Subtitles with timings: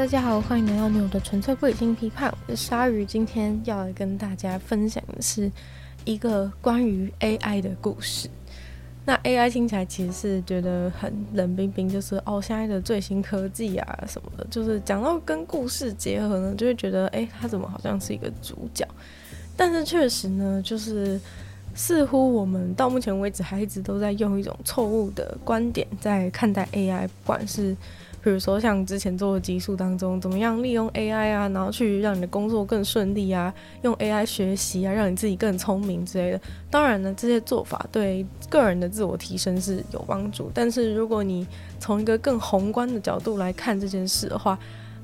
[0.00, 2.32] 大家好，欢迎来到女友的纯粹不理性批判。
[2.56, 5.52] 鲨鱼，今天要来跟大家分享的是
[6.06, 8.26] 一个关于 AI 的故事。
[9.04, 18.88] 那 AI 听起来其实是觉得很冷冰冰，就是哦，现在的最新科技啊什么的，就是讲到跟故事结合呢，就会觉得哎，它怎么好像是一个主角？
[19.54, 21.20] 但是确实呢，就是
[21.74, 27.76] 似乎我们到目前为止还一直都在用一种错误的观点在看待 AI，不管是。
[28.22, 36.40] 比如说，像之前做的集数当中，怎么样利用 AI 啊，然后去让你的工作更顺利啊，用 AI 学习啊，让你自己更聪明之类的。
[36.70, 40.50] 当然呢，这些做法对个人的自我提升是有帮助。
[40.52, 41.46] 但是，如果你
[41.78, 44.58] 从一个更宏观的角度来看这件事的话，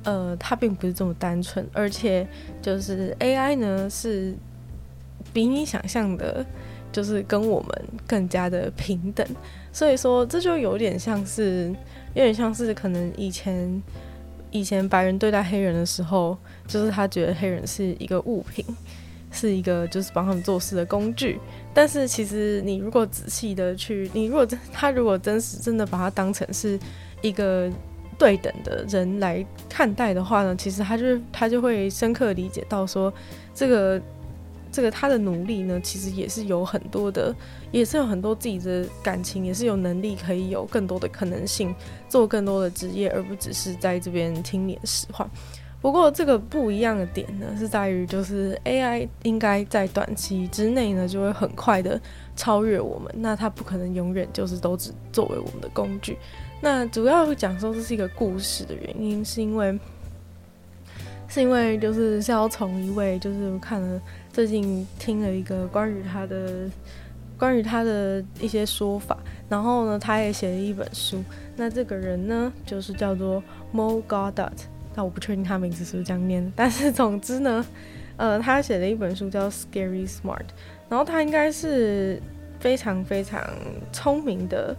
[0.04, 2.28] 呃，它并不是这么单纯，而且
[2.60, 4.34] 就是 AI 呢，是
[5.32, 6.44] 比你想象的，
[6.92, 9.26] 就是跟我们更加的平等。
[9.72, 11.74] 所以说，这就有点像是。
[12.16, 13.82] 有点像是可能以前
[14.50, 16.34] 以前白人对待黑人的时候，
[16.66, 18.64] 就是他觉得黑人是一个物品，
[19.30, 21.38] 是一个就是帮他们做事的工具。
[21.74, 26.80] 但是其实你如果仔细的去，你如果真他如果真实真的把他当成是
[27.20, 27.70] 一个
[28.16, 33.12] 对等的人来看待的话呢，其实他就他就会深刻理解到说
[33.54, 34.00] 这个。
[34.76, 37.34] 这个他的努力呢，其实也是有很多的，
[37.72, 41.74] 也是有很多自己的感情，也是有能力可以有更多的可能性，
[42.10, 45.26] 做更多的职业，而不只是在这边听你的使唤。
[45.80, 51.98] 不过这个不一样的点呢，是在于就是 AI 应该在短期之内呢，就会很快的
[52.36, 53.10] 超越我们。
[53.16, 56.18] 那它不可能永远就是都只作为我们的工具。
[56.60, 59.78] 那主要讲说这是一个故事的原因，是因为
[61.28, 63.98] 是因为就是是要从一位就是看了。
[64.36, 66.68] 最近听了一个关于他的
[67.38, 69.16] 关于他的一些说法，
[69.48, 71.24] 然后呢，他也写了一本书。
[71.56, 73.42] 那这个人呢，就是叫做
[73.72, 74.52] Mo Gawdat。
[74.94, 77.64] 那我不确定他名字是不是这样念，但是总之呢，
[78.18, 80.44] 呃，他写了一本书叫 Scary Smart。
[80.90, 82.20] 然后他应该是
[82.60, 83.42] 非常非常
[83.90, 84.76] 聪明的，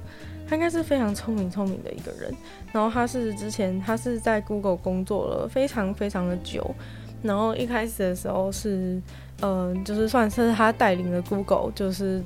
[0.48, 2.32] 他应该是非常聪明聪明的一个人。
[2.72, 6.76] 然后他是之前他是在 Google 工作了非常非常的久。
[7.24, 9.02] 然后一开始的时候是。
[9.42, 12.24] 嗯、就是算是他带领了 Google，就是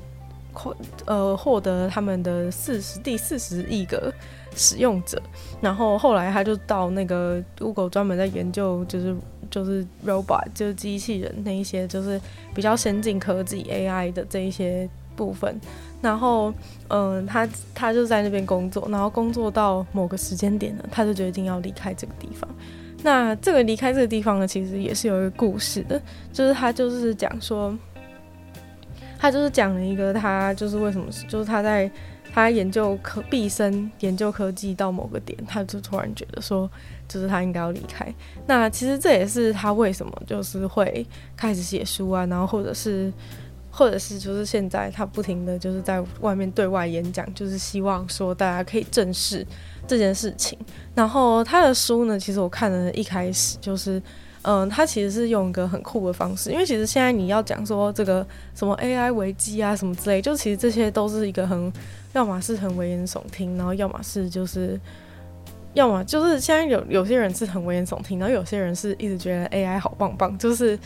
[0.52, 0.74] 获
[1.04, 4.12] 呃获得他们的四十第四十亿个
[4.54, 5.20] 使用者，
[5.60, 9.16] 然后后来他就到那个 Google 专门在研究，就是
[9.50, 12.20] 就是 robot，就是机器人那一些，就是
[12.54, 15.60] 比较先进科技 AI 的这一些部分，
[16.00, 16.52] 然后
[16.88, 22.48] 嗯、他他就在那边工作，然后工作到某个时间点呢，他就决定要离开这个地方。
[23.02, 26.00] 那这个离开这个地方呢，其实也是有一个故事的，
[26.32, 27.76] 就是他就是讲说，
[29.18, 31.90] 他就是讲了一个他就是为什么，就是他在
[32.32, 36.70] 他研究科毕生研究科技到某个点，他就突然觉得说，
[37.08, 38.06] 就是他应该要离开。
[38.46, 41.04] 那其实这也是他为什么就是会
[41.36, 43.12] 开始写书啊，然后或者是
[43.72, 49.44] 或者是就是现在他不停的就是在外面对外演讲，就是希望说大家可以正视。
[49.84, 50.56] 这件事情，
[50.94, 54.00] 然后他的书呢，其实我看了一开始就是，
[54.42, 58.24] 嗯、他其实是用一个很酷的方式，因为其实现在你要讲说这个
[58.54, 61.70] 什么 AI 危机啊什么之类，就其实这些都是一个很，
[62.12, 64.80] 要么是很危言耸听，然后要么是就是，
[65.74, 70.78] 要么就是现在有有些人是很危言耸听，然后有些人是一直觉得 AI 好棒棒，就是，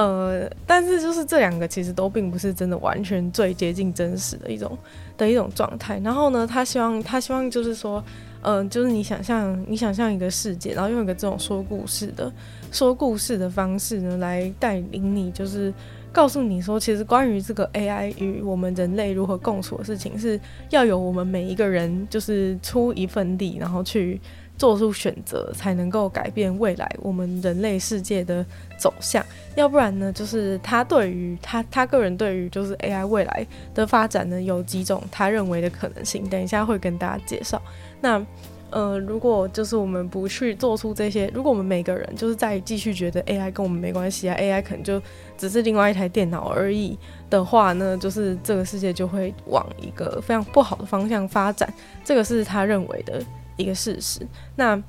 [0.00, 4.78] 呃，但是就是这两个其实都并不是真的完全最接近真实的一种
[5.16, 6.00] 的一种状态。
[6.04, 8.02] 然后呢，他希望他希望就是说。
[8.40, 12.32] 嗯、就是你想象，你想象一个世界，然后用一个这种说故事的
[12.70, 15.74] 说故事的方式呢，来带领你，就是
[16.12, 20.40] 告诉你说，其实关于这个 AI 与我们人类如何共处的事情，是
[20.70, 24.20] 要有我们每一个人就是出一份力，然后去
[24.58, 28.44] 做出选择，才能够改变未来我们人类世界的
[28.76, 29.24] 走向。
[29.54, 37.60] 要不然呢，就是他对于他他个人对于就是 AI 未来的发展呢，有几种他认为的可能性，等一下会跟大家介绍。
[38.00, 38.24] 那，
[38.70, 45.00] 呃，如果就是我们不去做出这些，如果我们每个人就是在继续觉得 AI 跟我们没关系啊，AI 可能就
[45.36, 46.96] 只是另外一台电脑而已
[47.30, 51.72] 的话呢，就是这个世界就会往一个非常不好的方向发展。
[52.04, 53.22] 这个是他认为的
[53.58, 54.26] 一个事实。
[54.56, 54.82] 那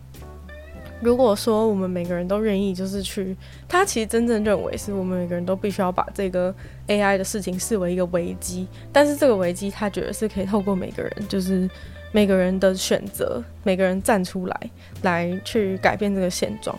[1.01, 3.36] 如果说我们每个人都愿意，就是去，
[3.68, 6.56] 他其实真正认为是我们每个人都必须要把这个
[6.88, 11.69] AI 的事情视为一个危机，但是这个危机他觉得是可以透过每个人，就是。
[12.12, 14.71] 每个人的选择，每个人站出来，
[15.04, 16.75] 来去改变这个现状。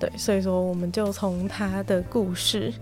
[0.00, 2.72] 对，所以说我们就从他的故事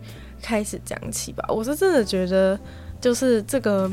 [0.41, 1.45] 开始讲起吧。
[1.49, 2.57] 我是真的觉得，
[3.01, 3.91] 就是这个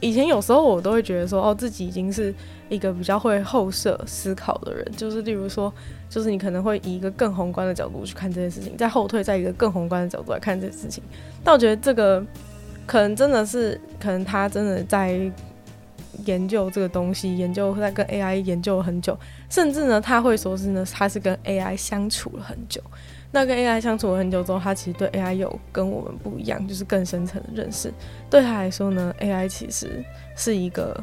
[0.00, 2.34] 以前有时候我都会觉得说，哦，自己已经是
[2.68, 4.84] 一个比较会后设思考的人。
[4.96, 5.72] 就是例如说，
[6.08, 11.02] 就是你可能会以一个更宏观的角度去看这件事情，再后退，在一个更宏观的角度来看这件事情。
[11.42, 12.24] 但我觉得这个
[12.86, 15.30] 可能真的是，可能他真的在。
[16.26, 19.18] 研究这个东西，研究在跟 AI 研究了很久，
[19.50, 22.80] 甚至呢，他会说是呢，他是跟 AI 相处了很久。
[23.34, 27.92] 那跟 AI 相处了很久之后，他其实对 AI 有跟我们不一样，就是更深层的认识。
[28.30, 30.04] 对他来说呢，AI 其实
[30.36, 31.02] 是一个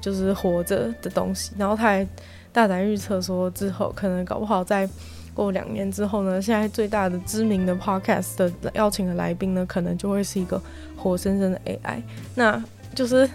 [0.00, 1.52] 就是活着的东西。
[1.58, 2.06] 然后他还
[2.52, 4.88] 大胆预测说，之后可能搞不好再
[5.34, 10.62] 过两年之后呢，现在最大的知名的 Podcast 的邀请的来宾呢，可能就会是一个
[10.96, 12.00] 活生生的 AI。
[12.36, 12.64] 那
[12.94, 13.28] 就是。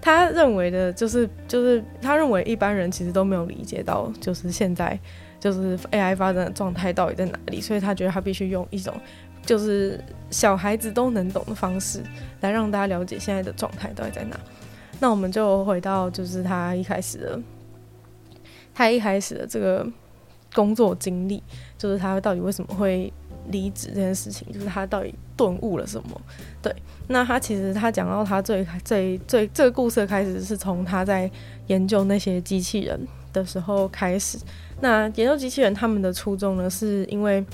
[0.00, 4.96] 他认为的就是，就是他认为一般人其实都没有理解到，就是现在
[5.40, 8.94] 就是 AI 发展的状态到底在哪里，所以他觉得他必须用一种
[9.44, 12.02] 就是小孩子都能懂的方式
[12.40, 14.38] 来让大家了解现在的状态到底在哪。
[15.00, 17.40] 那我们就回到就是他一开始的，
[18.74, 19.86] 他一开始的这个
[20.54, 21.42] 工作经历，
[21.76, 23.12] 就是他到底为什么会
[23.50, 26.20] 离职这件事情，就是他到底顿悟了什么？
[26.60, 26.74] 对。
[27.10, 31.30] 那他其实他讲到他最最最这个故事的开始是从他在
[31.68, 33.00] 研究那些机器人
[33.32, 34.38] 的时候开始。
[34.80, 37.44] 那研究机器人他们的初衷呢，是因为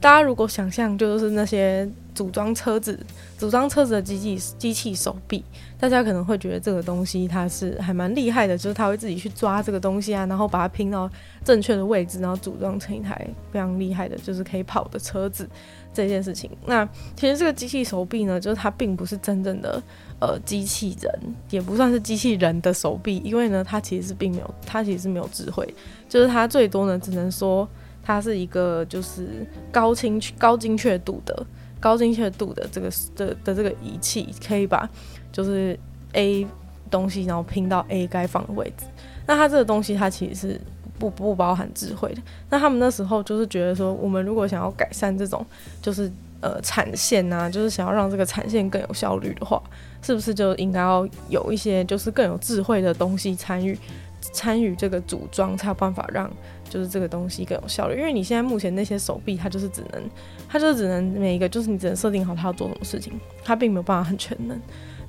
[0.00, 2.98] 大家如果想象就是那些组装车子、
[3.38, 5.44] 组装车子的机器机器手臂，
[5.78, 11.08] 大家可能会觉得这个东西它是还蛮厉害的，就是它会自己去抓这个东西啊，然后把它拼到
[11.44, 15.48] 正确的位置，然后组装成一台非常厉害的，就是可以跑的车子。
[15.94, 19.80] 这件事情，那其实这个机器手臂呢，就是它并不是真正的
[20.22, 21.12] 呃机器人，
[21.50, 25.66] 也不算是机器人的手臂，因为呢，它其实是并没有，它其实是没有智慧，
[26.08, 27.68] 就是它最多呢，只能说
[28.04, 31.44] 它是一个就是高清高精确度的
[31.80, 34.88] 高精确度的这个的的这个仪器，可以把
[35.32, 35.76] 就是
[36.12, 36.46] A
[36.88, 38.86] 东西然后拼到 A 该放的位置。
[39.26, 40.60] 那它这个东西，它其实是。
[40.98, 45.44] 不不包含智慧的，那他们那时候就是觉得说，我们如果想要改善这种，
[45.80, 46.08] 就是
[46.40, 49.60] 呃产线呐、啊，就是想要让这个产线更有效率的话，
[50.02, 53.78] 是不是就应该要有一些就是更有智慧的东西参与
[54.20, 56.30] 参与这个组装，才有办法让
[56.68, 57.98] 就是这个东西更有效率？
[57.98, 60.02] 因为你现在目前那些手臂，它就是只能，
[60.48, 63.12] 它就是只能每一个就是你只能设定好它要做什么事情，
[63.44, 64.60] 它并没有办法很全能。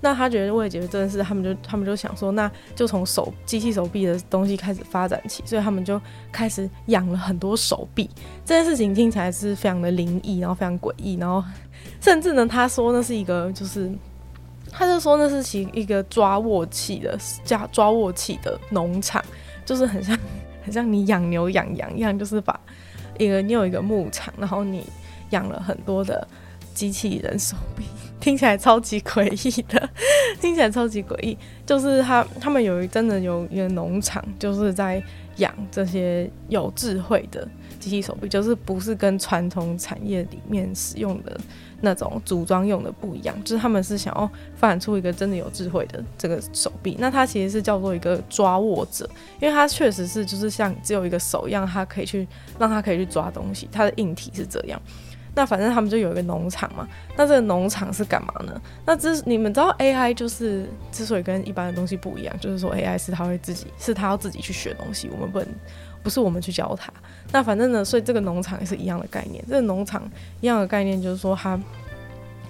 [0.02, 5.98] 那他觉得为了解决这件事，他们就他们就想说，那就从手机器手臂的东西开始发展起，所以他们就
[6.30, 8.10] 开始养了很多手臂。
[8.44, 11.42] 这件事情听起来是非常的灵异，然后非常诡异，然后
[12.02, 13.90] 甚至呢，他说那是一个就是，
[14.74, 19.24] 他就说那是其一个抓握器的加抓握器的农场，
[19.66, 20.18] 就是很像
[20.66, 22.60] 很像你养牛养羊一样，就是把
[23.20, 24.84] 一个你有一个牧场，然后你
[25.30, 26.28] 养了很多的
[26.74, 27.84] 机器人手臂。
[28.20, 29.90] 听起来超级诡异的，
[30.40, 31.38] 听起来超级诡异。
[31.66, 35.04] 就是他他们有一真的有一个农场，就是在
[35.38, 37.46] 养这些有智慧的
[37.82, 41.38] 机器手臂，就是不是跟传统产业里面使用的
[41.84, 46.96] 那种组装用的不一样，就是他们是想要发展出一个真的有智慧的这个手臂。
[46.98, 49.08] 那它其实是叫做一个抓握者，
[49.42, 52.26] 因为它确实是就是像只有一个手一样，它可以去
[52.58, 54.82] 让它可以去抓东西，它的硬体是这样。
[55.36, 56.88] 那反正他们就有一个农场嘛，
[57.18, 58.62] 那这个农场是干嘛呢？
[58.86, 65.48] 那这你们知道 AI 就是之所以跟一般的东西不一样，就是说 AI 是它会自己，是它要自己去学东西，我们不能，
[66.04, 66.94] 不是我们去教它。
[67.32, 69.44] 那反正呢，所以这个农场也是一样的概念。
[69.48, 70.04] 这个农场
[70.42, 71.60] 一样的概念就是说它。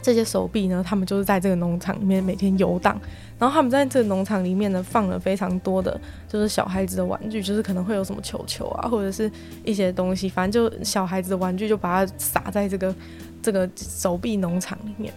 [0.01, 3.00] 这些手臂呢，他们就是在这个农场里面每天游荡，
[3.39, 9.31] 然后他们在这个农场里面呢，放了非常多的，就是小孩子的玩具，就是可能会有什么球球啊，或者是
[9.63, 12.93] 一些东西，反正就小孩子的玩具就把它撒在这个
[13.41, 15.13] 这个手臂农场里面，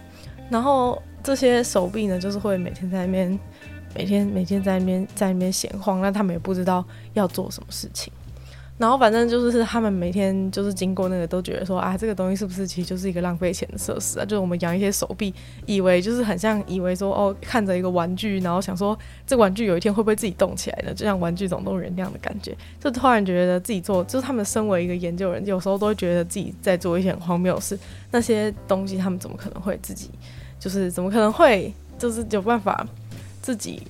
[0.49, 3.39] 然后这些手臂呢，就是会每天在那边，
[3.93, 6.81] 每天每天在那边在那边闲晃，那他们也不知道
[7.13, 8.13] 要做什么事情。
[8.77, 14.23] 然后反正就是他们每天就是经过那个都觉得说啊，这个东西是不是其实就是一个浪费钱的设施啊？
[14.23, 15.33] 就是我们养一些手臂，
[15.65, 20.93] 以为就是很像以为说哦，看着一个玩具，然后想说这玩具有一天会不会自己动起来呢？
[20.93, 27.77] 就像玩具总动员那样的感觉，就突然觉得自己做，就是他们身为一个研究人，有时候都会觉得自己在做一些很荒谬的事。
[28.11, 30.11] 那些东西他们怎么可能会自己，
[30.59, 32.87] 就是怎么可能会就是有办法
[33.41, 33.81] 自己？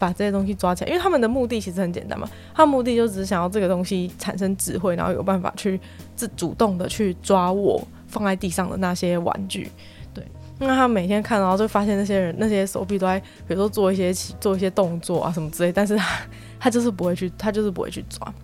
[0.00, 5.78] 把这些东西抓起来，因为他们的目的其实很简单嘛，他目的就只是想要这个东西产生智慧，然后有办法去
[6.16, 9.70] 自主动的去抓握放在地上的那些玩具。
[10.14, 10.24] 对，
[10.58, 16.20] 那他每天看到就发现那些人那些手臂都在，比如说做一些做一些动作啊什么之类，但是他
[16.58, 18.34] 他就是不会去，他就是不会去抓。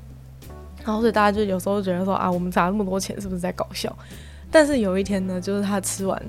[0.84, 3.96] 然后所以大家就有时候觉得说啊，我们砸那么多钱是不是在搞笑？
[4.50, 6.22] 但是有一天呢，就是他吃完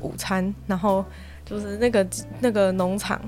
[0.00, 1.04] 午餐，然后
[1.44, 2.06] 就是那个
[2.40, 3.20] 那个农场。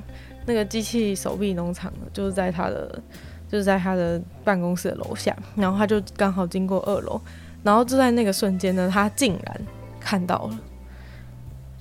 [0.46, 3.02] 那个机器手臂农场，就是在他的，
[3.50, 7.20] 就是在他的办公室的楼下，然后他就刚好经过二楼，
[7.62, 9.60] 然后就在那个瞬间呢，他竟然
[9.98, 10.58] 看到了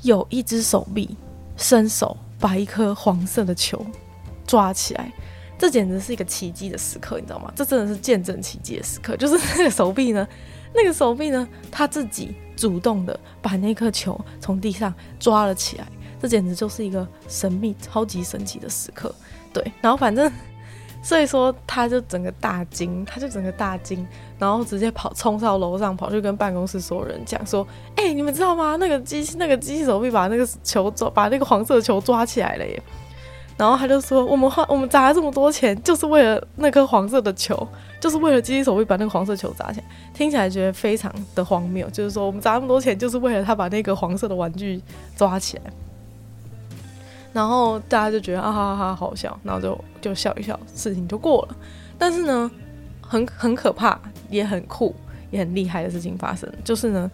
[0.02, 1.16] 有一只手臂
[1.56, 3.86] 伸手把一颗黄色的球
[4.46, 5.12] 抓起来，
[5.58, 7.52] 这简直是一个奇迹的时刻，你知道吗？
[7.56, 10.28] 这真的是见证奇迹的时刻，就是那个手臂呢，
[10.74, 15.88] 那个手臂呢，他自己主动的把那颗球从地上抓了起来。
[16.22, 19.14] 这简直就是一个神秘、超级神奇的时刻，
[19.54, 19.64] 对。
[19.82, 20.32] 然后反正，
[21.04, 24.06] 所以说他就整个大惊，他就整个大惊，
[24.40, 28.76] 然后直接跑冲到楼上，跑去跟办公室所有人讲说：“哎、你们知道吗？
[28.78, 32.82] 那个机器，那个机器手臂把那个球抓，把那个黄色球抓起来了耶！”
[33.58, 37.56] 然后他就说：“我们花，我们砸了这么多钱，就是为了那颗黄色的球，
[38.02, 39.86] 就是为了机器手臂把那个黄色球砸起来。
[40.14, 44.82] 听起来觉得非常的荒谬，就是说我们砸那么多钱，就是为了他把那个黄色的玩具
[45.16, 45.72] 抓起来。”
[47.36, 51.58] 然后大家就觉得啊哈哈哈好笑，然后就就笑一笑，事情就过了。
[51.98, 52.50] 但是呢，
[53.02, 54.00] 很很可怕，
[54.30, 54.96] 也很酷，
[55.32, 57.12] 也很厉害的事情发生，就是呢，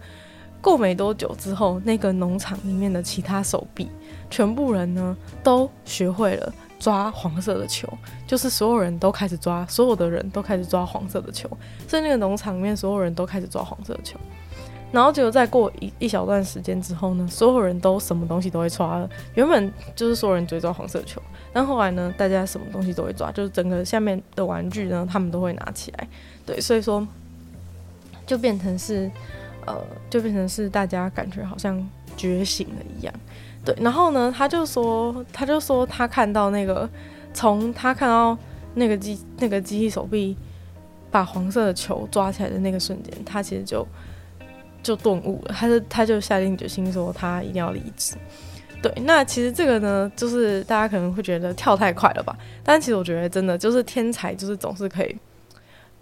[0.60, 3.88] 过没多久之后，那个农场里面的其他手臂，
[4.30, 7.88] 全部人呢都学会了抓黄色的球，
[8.24, 11.50] 就是所有人都开始抓，所有的人都开始抓黄色的球，
[11.88, 14.20] 所以那个农场里面所有人都开始抓黄色的球。
[14.92, 19.08] 然后结果再过一一小段时间之后呢，所有人都什么东西都会抓了。
[19.34, 21.20] 原本就是所有人只抓黄色球，
[21.50, 26.06] 但后来呢，大家什么东西都会抓，就是整个下面的玩具呢，他们都会拿起来。
[26.44, 27.08] 对，所以说
[28.26, 29.10] 就变成是，
[29.64, 29.74] 呃，
[30.10, 31.82] 就变成是大家感觉好像
[32.14, 33.14] 觉醒了一样。
[33.64, 36.86] 对，然后呢，他就说，他就说他看到那个，
[37.32, 38.36] 从他看到
[38.74, 40.36] 那个机那个机器手臂
[41.10, 43.86] 把黄色的球抓起来的那个瞬间，他其实就。
[44.82, 48.16] 就顿悟了，他就他就下定决心说他一定要离职。
[48.82, 52.36] 对，那其实这个呢，就是大家可能会觉得跳太快了吧？
[52.64, 55.16] 但其实我觉得真的就是天才，就是总是可以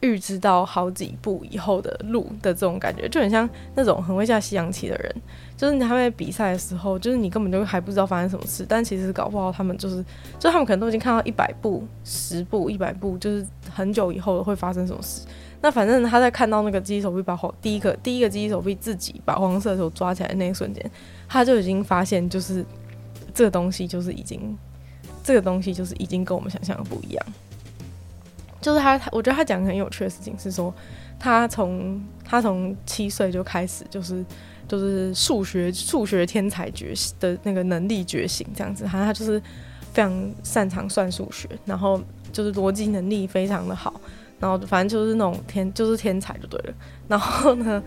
[0.00, 5.14] 预知到好几步以后的路的这种感觉，就很像那种很会下西洋棋的人，
[5.58, 10.02] 就是他们在比赛的时候，就是你根本就还不知道发生什么事，但其实搞不好他们就是，
[10.38, 15.26] 就他们可能都已经看到一百步、十步、一百步，就是很久以后会发生什么事。
[15.62, 20.90] 那反正他在看到那个机器手臂把黄第一个第一个机器手臂自己把黄色的球抓起来的那一瞬间，
[21.28, 22.64] 他就已经发现，就是
[23.34, 24.56] 这个东西就是已经
[25.22, 27.26] 这个东西就是已经跟我们想象的不一样。
[28.60, 30.72] 就是他，我觉得他讲的很有趣的事情是说，
[31.18, 34.24] 他从他从七岁就开始就是
[34.68, 39.40] 就是数学数学天才觉醒的那个能力觉醒这样子，好像他就是
[39.92, 42.00] 非常擅长算数学，然后
[42.32, 44.00] 就是逻辑能力非常的好。
[44.40, 46.74] 然后反正就是那种天，就是天才就对了。
[47.06, 47.82] 然后呢，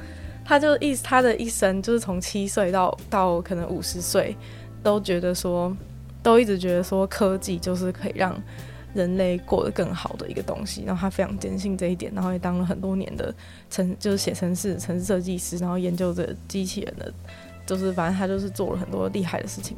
[0.46, 4.38] 他就一他的一生就是从七岁到到可能五十岁，
[4.84, 5.76] 都觉得说，
[6.22, 8.40] 都一直觉得说科技就是可以让
[8.94, 10.84] 人类过得更好的一个东西。
[10.86, 13.34] 然后他非常坚信这一点，然后也当了很多年的
[13.70, 17.12] 城，就是写城市城市设计师，然后研究着机器人的，
[17.66, 19.76] 就是反正他就是做了很多厉害的事情。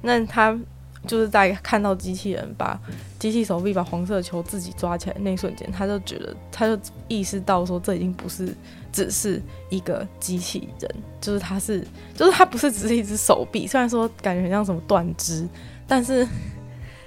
[0.00, 0.58] 那他。
[1.06, 2.78] 就是在看到机器人把
[3.18, 8.54] 机器手臂把黄色球自己抓起来那一瞬间，他就觉得，他就意识到说，这已经不是
[8.92, 15.46] 只是一个机器人，就是他是，就是他不是只是一只手臂，虽然说感觉很像什么断肢，
[15.86, 16.26] 但是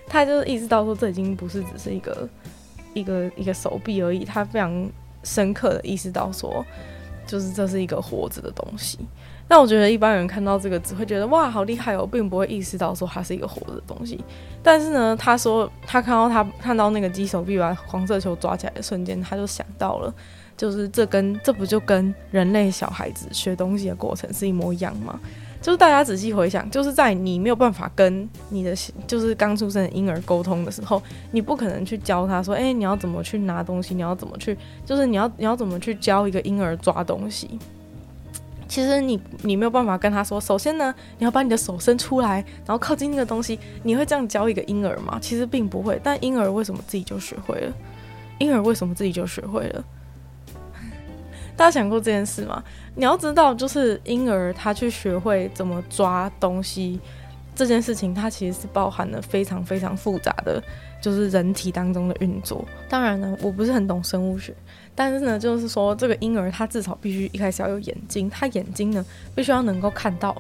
[0.08, 2.30] 他就是意识到说，这已经不是只是一个
[2.94, 4.90] 一个一个手臂而已，他非常
[5.24, 6.66] 深刻的意识到说，
[7.28, 9.00] 就是这是一个活着的东西。
[9.50, 14.24] 那我觉得一般人看到这个只会觉得哇，好厉害哦，并不会意识到说它是一个活的东西。
[14.62, 20.14] 但是呢，他说他看到他看到那个机手臂把黄色球抓起来的瞬间，他就想到了，
[20.56, 25.20] 就是这跟这不就跟人类小孩子学东西的过程是一模一样吗？
[25.62, 28.74] 就是大家仔细回想，就是在你没有办法跟你的
[29.08, 31.02] 就是刚出生的婴儿沟通的时候，
[31.32, 37.60] 你不可能去教他说，哎，你要怎么去拿东西，你要怎么去，就是你要你要怎么去教一个婴儿抓东西。
[38.70, 42.36] 其实你你没有办法跟他说，首先呢，你要把你的手伸出来，
[42.66, 43.60] 然后靠近那个东西。
[43.84, 45.18] 你会这样教一个婴儿吗？
[45.20, 46.00] 其实并不会。
[46.04, 47.74] 但婴儿为什么自己就学会了？
[48.38, 49.84] 婴儿为什么自己就学会了？
[51.58, 52.64] 大家想过这件事吗？
[52.96, 57.00] 你要知道，就是婴儿他去学会怎么抓东西
[57.56, 60.64] 这件事情，它其实是包含了非常非常复杂的，
[61.02, 62.64] 就是人体当中的运作。
[62.88, 64.54] 当然呢，我不是很懂生物学。
[65.00, 70.36] 但是呢，就是说这个婴儿他至少必须一开始要有眼睛，他眼睛呢必须要能够看到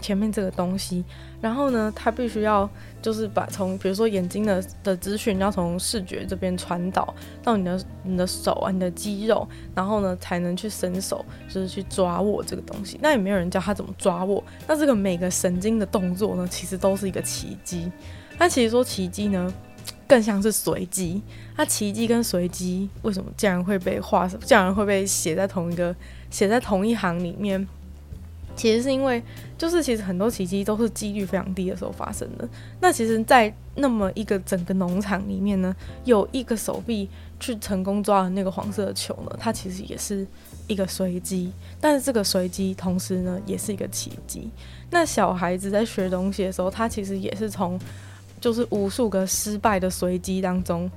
[0.00, 1.04] 前面这个东西，
[1.40, 2.68] 然后呢，他必须要
[3.00, 12.98] 就是把从比如说眼睛的的资讯要从视觉这边传导到你的你的手啊，你的肌肉，然后呢才能去伸手，就是去抓握这个东西。
[13.00, 17.88] 那也没有人教他怎么抓握，那这个每个神经的动作呢，其实都是一个奇迹。
[18.36, 19.54] 那其实说奇迹呢，
[20.06, 21.22] 更像是随机，
[21.56, 25.94] 它奇迹跟随机为什么竟然会被画，竟然会被写在同一个
[26.30, 27.66] 写在同一行里面？
[28.54, 29.22] 其实是因为，
[29.56, 32.46] 就是其实很多奇迹都是几率非常低的时候发生的。
[32.80, 35.74] 那其实，在那么一个整个农场里面呢，
[36.04, 37.08] 有一个手臂
[37.40, 40.26] 去成功抓了那个黄色的球呢，它其实也是
[40.66, 41.50] 一个随机。
[41.80, 44.50] 但是这个随机同时呢，也是一个奇迹。
[44.90, 47.80] 那小孩子在学东西的时候，他其实也是从。
[48.42, 50.90] 就是无数个失败的随机当中，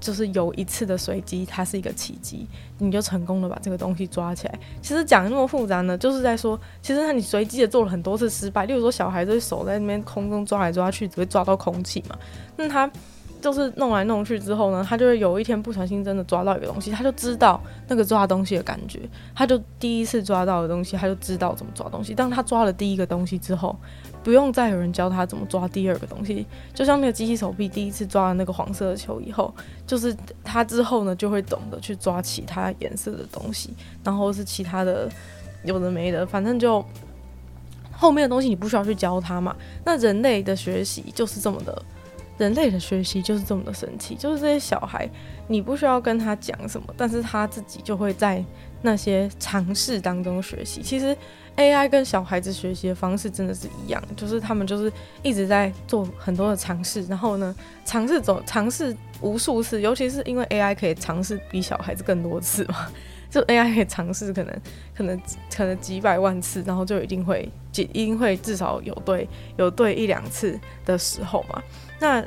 [0.00, 2.48] 就是有一次的随机，它是一个奇迹，
[2.78, 4.58] 你就成功的把这个东西抓起来。
[4.80, 8.64] 其实讲那么复杂呢，就是在说，其实你随机的做了很多次失败。
[8.64, 12.18] 例如说，小孩子手在那边空中抓来抓去，只会抓到空气嘛，
[12.56, 12.90] 那他。
[13.38, 18.98] 就是弄来弄去之后呢，他就会有一天不小心真的抓到一个东西，他就知道那个抓东西的感觉，
[19.36, 22.12] 他就第一次抓到的东西，他就知道怎么抓东西。
[22.12, 23.76] 当他抓了第一个东西之后，
[24.26, 26.44] 不用再有人教他怎么抓第二个东西。
[26.74, 29.54] 就像那个机器手臂第一次抓了那个黄色的球以后，
[29.86, 33.70] 就是他之后呢就会懂得去抓其他颜色的东西，
[34.02, 35.08] 然后是其他的
[35.62, 36.84] 有的没的，反正就
[37.92, 39.54] 后面的东西你不需要去教他嘛。
[39.84, 41.80] 那人类的学习就是这么的。
[42.38, 45.08] 人类的学习就是这么的神奇，就是这些小孩，
[45.46, 48.44] 你不需要跟他讲什么，但是他自己就会在
[48.82, 50.82] 那些尝试当中学习。
[50.82, 51.16] 其实
[51.56, 62.86] AI 跟小孩子学习的方式真的是一样，就是他们就是一直在做很多的尝试，然后呢，尝试走，尝试无数次，尤其是因为 AI 可以尝试比小孩子更多次嘛，
[63.30, 64.60] 就 AI 可以尝试可能
[64.94, 65.20] 可能
[65.54, 69.26] 可能几百万次，然后就一定会一定会至少有对
[69.56, 71.62] 有对一两次的时候嘛。
[71.98, 72.22] 那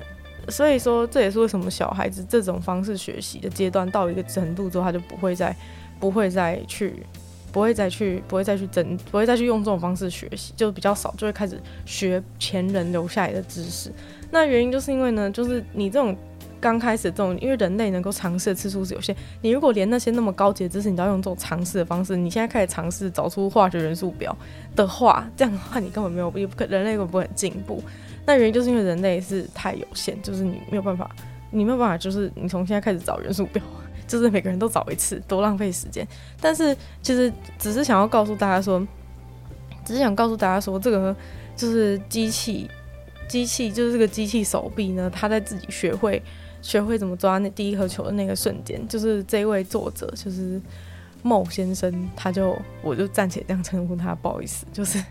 [0.47, 5.55] 所以说，这也是为什么小孩子这种方式学习的阶段到一个程度之后，他就不会再
[5.99, 7.05] 不会再去
[7.51, 13.91] 不会再去不会再去争不会再去用这种方式学习，就比较少，就会开始学前人留下来的知识。
[14.31, 16.15] 那原因就是因为呢，就是你这种
[16.59, 24.35] 刚开始这种，因为人类能够尝试的次数是有限，你如果连那些那么高级的知识，你都要用这种尝试的方式，你现在开始尝试找出化学元素表
[24.75, 27.81] 的话，这样的话你根本没有，不可人类根本不会很进步。
[28.25, 31.09] 那原因就是因为人类是太有限，就是你没有办法，
[31.49, 33.63] 你没有办法，就是你从现在开始找元素表，
[34.09, 36.05] 就是每个人都找一次，多浪费时间。
[36.41, 38.85] 但是其实只是想要告诉大家说，
[39.85, 41.15] 只是想告诉大家说，这个
[41.55, 42.69] 就是机器，
[43.27, 46.21] 机器就是这个机器手臂呢，他在自己学会
[46.61, 50.59] 学会怎么抓那第一颗球的那个瞬间，就是这位作者就是
[51.21, 55.01] 茂先生，他就我就暂且这样称呼他，不好意思，就是。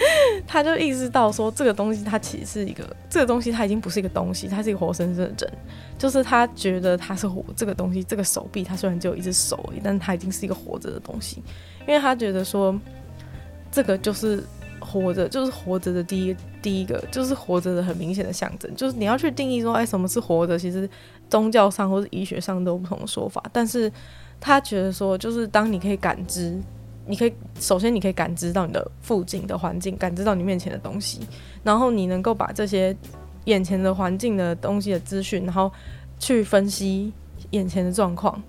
[0.46, 5.58] 他就意识到说，这个东西它其实是一个，这个东西它已经不是一个东西，它是一个活生生的人。
[5.98, 11.42] 就是他觉得他是活这个东西，这个手臂它虽然只有一只手，但是它已经是一个活着的东西。
[11.88, 12.78] 因为他觉得说，
[13.72, 14.44] 这个就是
[14.78, 18.72] 活着，就是活着的第一第一个，就是活着的很明显的象征。
[18.76, 20.56] 就是你要去定义说，哎，什么是活着？
[20.56, 20.88] 其实
[21.28, 23.42] 宗教上或者医学上都有不同的说法。
[23.52, 23.90] 但是
[24.38, 26.56] 他觉得说，就是当你可以感知。
[27.08, 31.20] 你可以首先，你可以感知到你的附近的环境，感知到你面前的东西，
[31.64, 32.94] 然后你能够把这些
[33.46, 35.72] 眼前的环境的东西的资讯，然后
[36.18, 37.10] 去分析
[37.52, 38.40] 眼前的状况，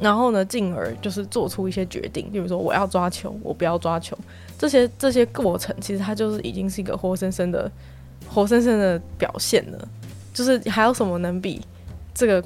[0.00, 4.18] 然后呢，进而就是做出一些决定，比如说我要抓球，我不要抓球，
[4.58, 7.70] 这些这些过程其实它就是已经是一个活生生的、
[8.28, 9.88] 活生生的表现了，
[10.34, 11.62] 就是还有什么能比
[12.12, 12.44] 这个？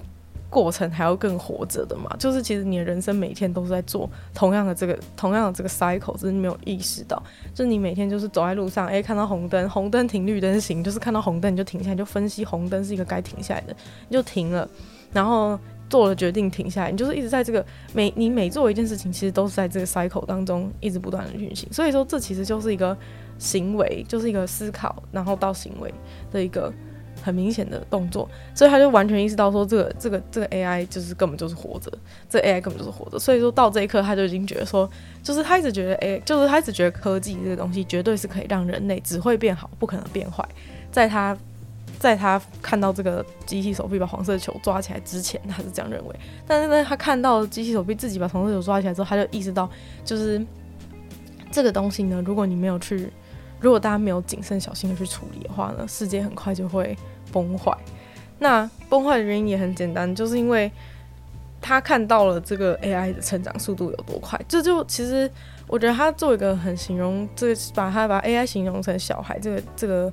[0.51, 7.23] 过程还要更活着的嘛，就是其实你的人生每天都是在做同样的这个同样的这个 cycle，只是你没有意识到，
[7.55, 13.77] 就是你每天就是走在路上，诶，看到红灯，红灯停，绿灯行，就是看到红灯你就停下来，就分析红灯是一个该停下来的，
[14.09, 14.69] 你就停了，
[15.13, 15.57] 然后
[15.89, 21.73] 做了决定停下来，你就是一直在这个每你每做一件事情，其实都是在这个 cycle 当中一直不断的运行。
[21.73, 22.97] 所以说，这其实就是一个
[23.39, 25.95] 行为，就是一个思考，然后到行为
[26.33, 26.73] 的一个
[27.23, 28.29] 很明显的动作。
[28.55, 31.91] 所以他就完全意识到说，这个这个这个 AI 就是根本就是活着，
[32.29, 33.19] 这 AI 根本就是活着。
[33.19, 34.89] 所以说到这一刻，他就已经觉得说，
[35.23, 40.47] 就是他一直觉得，哎，就是他一直觉得科技这个东西绝对是可以让人类只会变好，不可能变坏。
[40.91, 41.37] 在他。
[41.99, 46.17] 在他看到这个机器手臂把黄色球抓起来之前，他是这样认为。
[46.47, 49.69] 但是呢，他看到机器手臂自己把黄色球抓起来之后，他就意识到，
[50.03, 50.43] 就是
[51.53, 53.13] 这个东西呢，如果你没有去，
[53.61, 56.97] 如果大家没有谨慎小心的去处理的话呢，世界很快就会
[57.33, 57.77] 崩坏。
[58.39, 60.71] 那崩坏的原因也很简单，就是因为
[61.61, 64.41] 他看到了这个 AI 的成长速度有多快。
[64.49, 65.31] 这就其实
[65.67, 70.13] 我觉得他做一个很形容，这把他把 AI 形容成小孩，这个这个。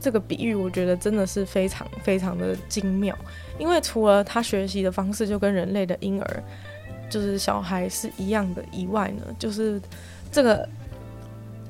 [0.00, 3.12] 这个比喻我觉得真的是非常非常的精妙，
[3.58, 6.42] 因为除了他学习的方式就跟人类的婴儿，
[7.10, 9.82] 就是小孩是一样的以外呢，就是
[10.30, 10.68] 这个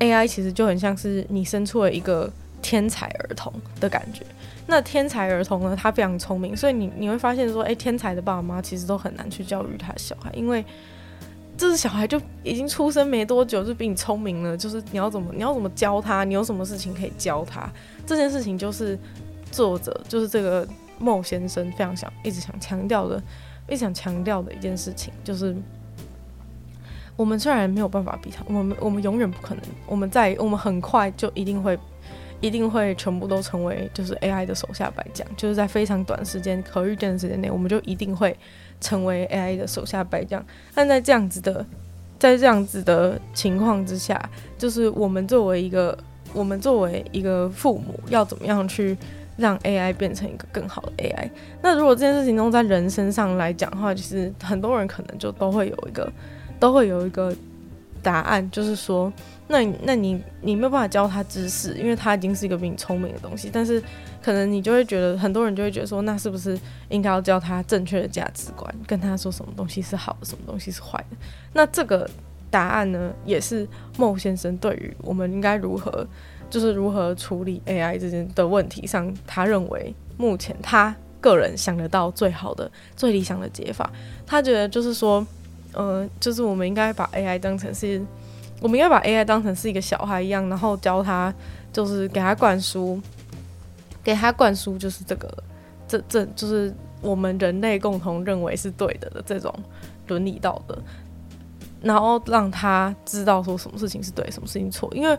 [0.00, 2.30] AI 其实就很像是你生出了一个
[2.62, 4.22] 天才儿童的感觉。
[4.66, 10.64] 那天才儿童呢，他非常聪明，所以你你会发现说，诶，天才的爸妈其实都很难去教育他的小孩，因为。
[11.60, 14.56] 这是小孩就已经出生没多久，就比你聪明了。
[14.56, 16.22] 就是你要怎么，你要怎么教他？
[16.22, 17.68] 你有什么事情可以教他？
[18.06, 18.96] 这件事情就是
[19.50, 20.64] 作者，就是这个
[21.00, 23.20] 孟先生非常想一直想强调的，
[23.68, 25.52] 一直想强调的一件事情，就是
[27.18, 31.78] 我们虽然没有办法比他，我们我们永远不可能，我们在我们很快就一定会，
[32.40, 38.34] 一定会全部都成为就是 AI 的手下败将，就是在非常短时间可预见的时间内，我们就一定会。
[38.80, 40.40] 成为 AI 的手下败将，
[40.72, 41.66] 但在这样子的，
[42.16, 45.98] 在这样子的情况之下，就是我们作为一个，
[46.32, 48.96] 我们作为一个父母，要怎么样去
[49.36, 51.28] 让 AI 变成一个更好的 AI？
[51.60, 56.08] 那如果这件事情中在人身上来讲的话，其实很多人可能就都会有一个，
[56.58, 57.34] 都会有一个
[58.02, 59.12] 答案，就是说。
[59.50, 63.48] 那那你你没有办法教他知识，因为他已经是一个比你聪明的东西。
[63.50, 63.82] 但是
[64.22, 71.16] 可能你就会觉得，很多人就会觉得说，那是不是应该要教他正确的价值观，跟他说什么东西是好的，什么东西是坏的？
[71.54, 72.06] 那这个
[72.50, 73.66] 答案呢，也是
[73.96, 76.06] 孟先生对于我们应该如何，
[76.50, 83.90] 就是如何处理 AI 这件的问题上，他认为目前他个人想得到最好的、最理想的解法。
[84.26, 85.26] 他觉得就是说，
[85.72, 88.02] 呃，就是我们应该把 AI 当成是。
[88.60, 91.32] 我们应该把 AI 当成是一个小孩一样，然后教他，
[91.72, 93.00] 就是给他灌输，
[94.02, 95.32] 给他灌输，就是这个，
[95.86, 99.54] 这这就是我们人类共同认为是对的的这种
[100.08, 100.76] 伦理道德，
[101.80, 104.92] 然后让他知道说什么事情是对，什么事情错。
[104.92, 105.16] 因为，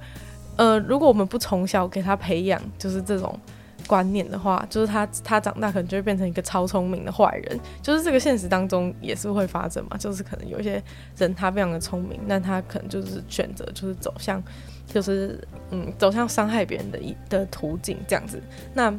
[0.58, 3.40] 呃，如果我们不从小给他培养，就是这种。
[3.90, 10.82] 观念的话，就是他他长大可能就会变成一个超聪明的坏人，就是这个现实当中也是会发生嘛，就是可能有一些
[11.18, 14.42] 人他非常的聪明，但他可能就是选择就是走向
[14.86, 18.40] 就是嗯走向伤害别人的一的途径这样子。
[18.76, 18.94] 那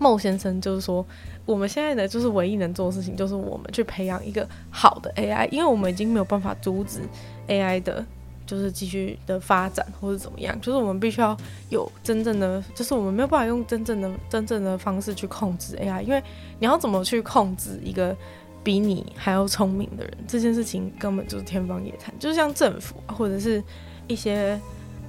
[0.00, 1.06] 孟先生就是说，
[1.46, 7.00] 我们现在的就是唯一能做的事情，就是我们去培养一个好的 AI，因为我们已经没有办法阻止
[7.46, 8.04] AI 的。
[8.48, 11.36] 就是继续的发展，或者怎么样，就是我们必须要
[11.68, 16.22] 有真正的，就是我们没有办法用真正的、真正的方式去控制 AI，因为
[16.58, 18.16] 你要怎么去控制一个
[18.64, 22.18] 比你还要聪明的人，这件事情根本就是天方夜谭。
[22.18, 23.62] 就是像政府或者是
[24.06, 24.58] 一些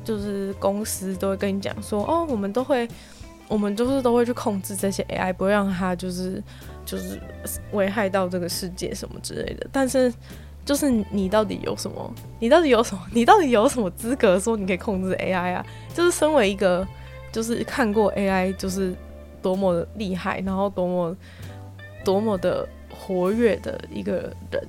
[0.04, 2.86] 就是公司都会跟你讲说，哦，我们都会，
[3.47, 6.43] 我们就是都会去控制这些 AI，不会让它就是
[6.86, 7.17] 就是
[7.71, 10.13] 危害到这个世界什么之类的，但是。
[10.69, 12.13] 就是你到底有什么？
[12.38, 13.01] 你到底有什么？
[13.12, 15.65] 你到底有什么资格说你可以控制 AI 啊？
[15.95, 16.88] 就是身为一个，
[17.32, 18.93] 就是看过 AI 就是
[19.41, 21.17] 多么的厉害，然后多么
[22.05, 24.63] 多么的活跃的一个人，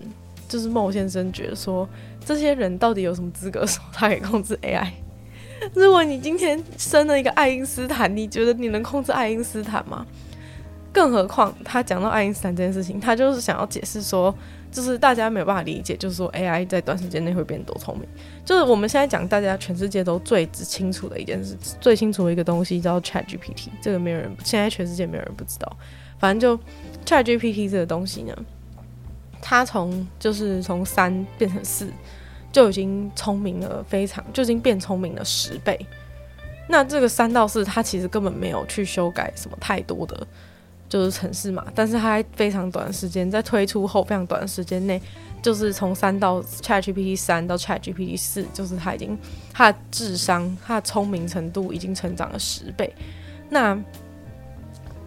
[0.48, 1.86] 就是孟先生觉得说，
[2.24, 4.88] 这些人到底有什么资格说他可以控制 AI？
[5.74, 10.06] 如果你今天生了一个爱因斯坦，你觉得你能控制爱因斯坦吗？
[10.94, 14.34] 更何况他讲到爱因斯坦这件事情，他就是想要解释说。
[14.70, 18.08] 就是大家没有办法理解，就是说 AI 在短时间内会变多聪明。
[18.44, 23.68] 就是我们现在讲，大家全世界都最清楚的一件事，最清楚的一个东西叫 ChatGPT。
[23.82, 25.76] 这个没有人，现在全世界没有人不知道。
[26.18, 26.62] 反正就
[27.04, 28.36] ChatGPT 这个东西呢，
[29.40, 31.90] 它从就是从三变成四，
[32.52, 35.78] 就已经聪明了非常，就已经变聪明了十倍。
[36.68, 40.26] 那这个三到四，它其实根本没有去修改什么太多的。
[40.90, 45.00] 就是城市嘛，但是它非常短的时间，在推出后非常短的时间内，
[45.40, 49.16] 就是从三到 ChatGPT 三到 ChatGPT 四，就是它已经
[49.52, 52.92] 它的智商、它的聪明程度已经成长了十倍。
[53.48, 53.78] 那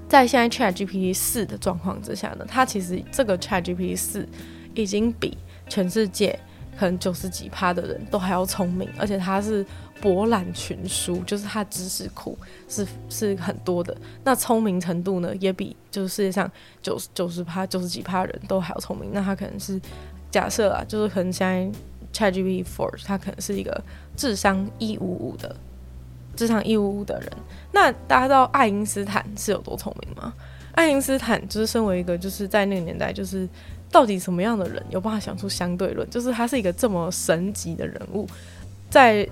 [0.08, 4.26] 在现在 ChatGPT 四的状况之下呢，它其实这个 ChatGPT 四
[4.74, 6.40] 已经比全世界
[6.80, 9.66] 可能九十几趴的人都还要聪明，而且它是
[10.04, 12.38] 博览群书，就是他知识库
[12.68, 13.96] 是是很多的。
[14.26, 19.12] 那聪明程度呢，也比就是世界上九九十趴九十几趴人都还要聪明。
[19.14, 19.80] 那他可能是
[20.30, 21.72] 假设啊，就是可能现在
[22.30, 23.82] ChatGPT four 它可能是一个
[24.18, 25.56] 智商一五五的。
[26.36, 27.32] 智商一五五的人，
[27.72, 30.34] 那大家知道爱因斯坦是有多聪明吗？
[30.74, 33.48] 爱因斯坦就是身为一个，就是在那个年代，就是
[33.90, 36.10] 到底什么样的人有办法想出相对论？
[36.10, 38.28] 就是他是一个这么神级的人物，
[38.90, 39.30] 在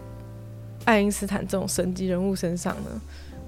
[0.86, 3.02] 爱因斯坦这种神级人物身上呢，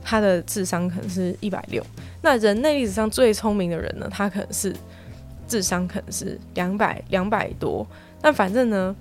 [0.03, 1.83] 他的智商可能是一百六。
[2.21, 4.75] 那人类历史上最聪明的人呢，他可能是
[5.47, 7.85] 智商可能是两百两百多。
[8.21, 8.95] 那反正呢，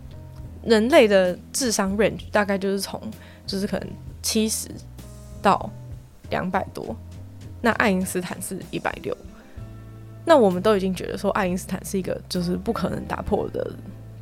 [0.64, 3.00] 人类的智商 range 大概就是从，
[3.46, 3.88] 就是可能。
[4.24, 4.68] 七十
[5.42, 5.68] 到
[6.30, 6.96] 两百多，
[7.60, 9.14] 那爱因斯坦是一百六，
[10.24, 13.68] 那我们都已经觉得说爱因斯坦是一个就是不可能打破的，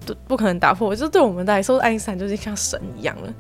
[0.07, 3.31] 不不可能打破，就对我们来说，爱因斯坦就是像神一样了。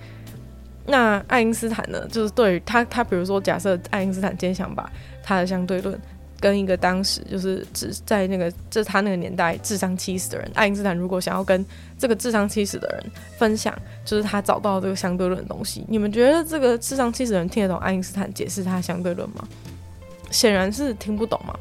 [0.90, 4.90] 那爱因斯坦呢，就是对于他，他比如说假设爱因斯坦今天想把
[5.22, 5.98] 他的相对论。
[6.42, 11.62] 跟一个当时就是只在那个就他那个年代智商七十的人，爱因斯坦如果想要跟
[11.98, 19.46] 这个智商七十的人分享，就是他找到这个相对论的东西，你们觉得这个智商七十的人听得懂爱因斯坦解释他相对论吗？
[20.31, 21.55] 显然是听不懂嘛。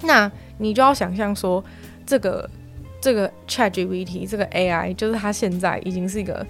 [0.00, 1.64] 那你就要想象说，
[2.06, 2.48] 这个
[3.00, 6.46] 这个 ChatGPT 这个 AI，就是他现在已经是一个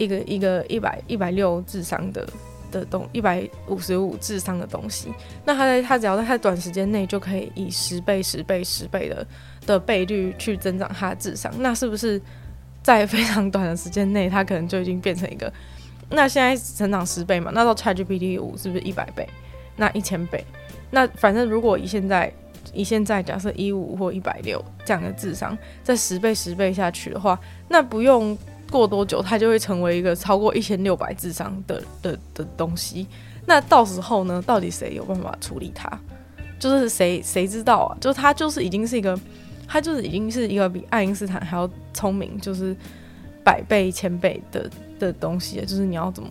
[0.00, 2.26] 一个一个一百一百六智商的。
[2.70, 5.12] 的东一百五十五智商的东西，
[5.44, 9.26] 那他在他只要在他短时间内就可以以十倍、十倍、十倍的
[9.66, 12.22] 的倍率去增长他的智商，那是不是
[12.80, 15.52] 在非常短的时间内，他可能就已经变成一个？
[16.10, 19.28] 那现在成长十倍嘛，那到 ChatGPT 五是不是一百倍？
[19.74, 20.44] 那一千倍？
[20.92, 22.32] 那反正如果以现在
[22.72, 27.36] 以现在假设一五或一百六这样的智商，在十倍、十倍下去的话，
[27.68, 28.38] 那不用。
[28.70, 33.06] 过多久，它就会成为一个超过一千六百智商的的的东西。
[33.46, 35.90] 那到时候呢，到底谁有办法处理它？
[36.58, 37.96] 就是谁谁知道啊？
[38.00, 39.18] 就是他就是已经是一个，
[39.66, 42.76] 他就是已经是一个比爱因斯坦还要聪明，就是
[43.42, 45.58] 百倍、千倍的的东西。
[45.62, 46.28] 就是你要怎么，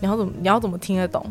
[0.00, 1.24] 你要怎么，你要怎么听得懂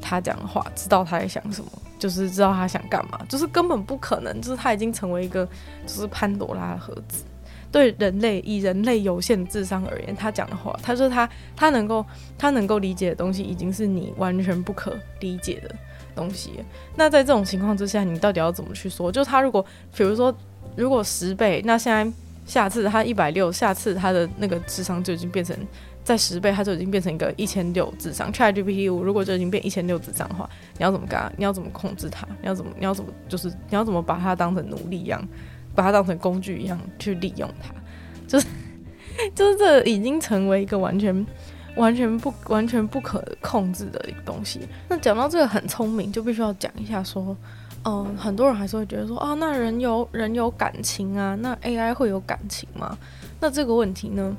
[0.00, 4.40] 他讲的话，知道他在想什么，就是知道他想干嘛，就是根本不可能。
[4.40, 5.44] 就是他已经成为一个，
[5.84, 7.24] 就是潘多拉的盒子。
[7.72, 12.04] 对人类以人类有限智商而言，他讲的话，他说他他能够
[12.36, 15.74] 他能够理解的东西，已经是你完全不可理解的
[16.14, 16.50] 东西。
[16.96, 19.12] 那在这种情况之下，你到底要怎么去说？
[19.12, 19.64] 就他如果
[19.96, 20.34] 比如说
[20.74, 22.12] 如果十倍，那现在
[22.46, 25.56] 下次他一百六，下次他的那个智商就已经变成
[26.02, 28.32] 在十倍，他就已经变成一个一千六智商。
[28.32, 31.32] ChatGPT 五如果就已经变一千六智商的话，你要怎么干？
[31.36, 32.26] 你要怎么控制它？
[32.40, 35.22] 你要怎么你要怎么就是你要怎么把它当成奴隶一样？
[35.80, 37.72] 把它当成工具一样去利用它，
[38.28, 38.46] 就是
[39.34, 41.26] 就是这已经成为一个完全
[41.74, 44.60] 完全不完全不可控制的一个东西。
[44.90, 47.34] 那讲到这个很聪明，就必须要讲一下说，
[47.84, 52.98] 嗯、很多人还是会觉得说，啊，那人有人有感情啊，那 AI 会有感情吗？
[53.40, 54.36] 那这个问题呢，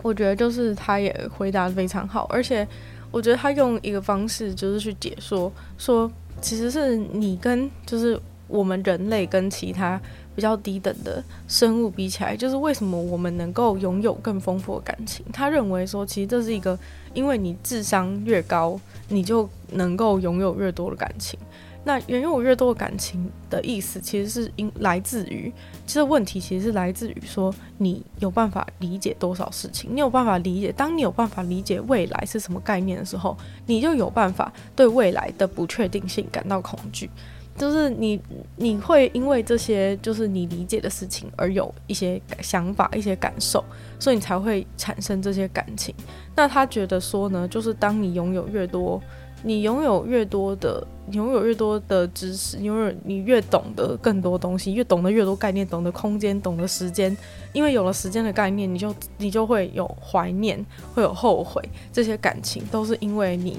[0.00, 2.66] 我觉得就是他也回答得非常好，而且
[3.10, 10.00] 我觉得他用一个方式就是去解说，说其实是你跟就是我们人类跟其他。
[10.36, 15.24] 比较低等的生物比起来，就是为什么我们能够拥有更丰富的感情？
[15.32, 16.78] 他认为说，其实这是一个，
[17.14, 21.40] 因为你智商越高，你就能够拥有越多的感情。
[21.84, 25.52] 那拥有越多的感情的意思，其实是因来自于，
[25.86, 29.88] 其实问题其实是来自于说，你有办法理解多少事情？
[29.94, 37.08] 你有办法理解，当你有办法理解未来是什么概念的时候，你就有办法对未来的不确定性感到恐惧。
[37.56, 38.20] 就是你，
[38.56, 43.64] 你会因为这些就是你理解的事情而有一些想法、一些感受，
[43.98, 45.94] 所以你才会产生这些感情。
[46.34, 49.02] 那他觉得说呢，就是当你拥有越多，
[49.42, 57.16] 你拥有越多的，拥有越多的知识，拥有你越懂得更多东西，越懂得越多概念，懂得空间，懂得时间。
[57.54, 60.62] 因为有了时间的概念，你就你就会有怀念，
[60.94, 63.58] 会有后悔，这些感情都是因为你。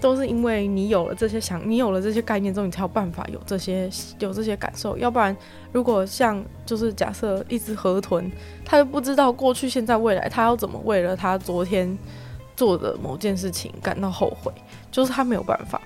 [0.00, 4.96] 都是因为你有了这些想，你有了这些概念之后，你才有办法有这些有这些感受。
[4.96, 5.36] 要不然，
[5.72, 8.30] 如果像就是假设一只河豚，
[8.64, 11.96] 他就不知道过去、现在、未来，他要怎么为了他昨天
[12.56, 14.50] 做的某件事情感到后悔，
[14.90, 15.80] 就是他没有办法。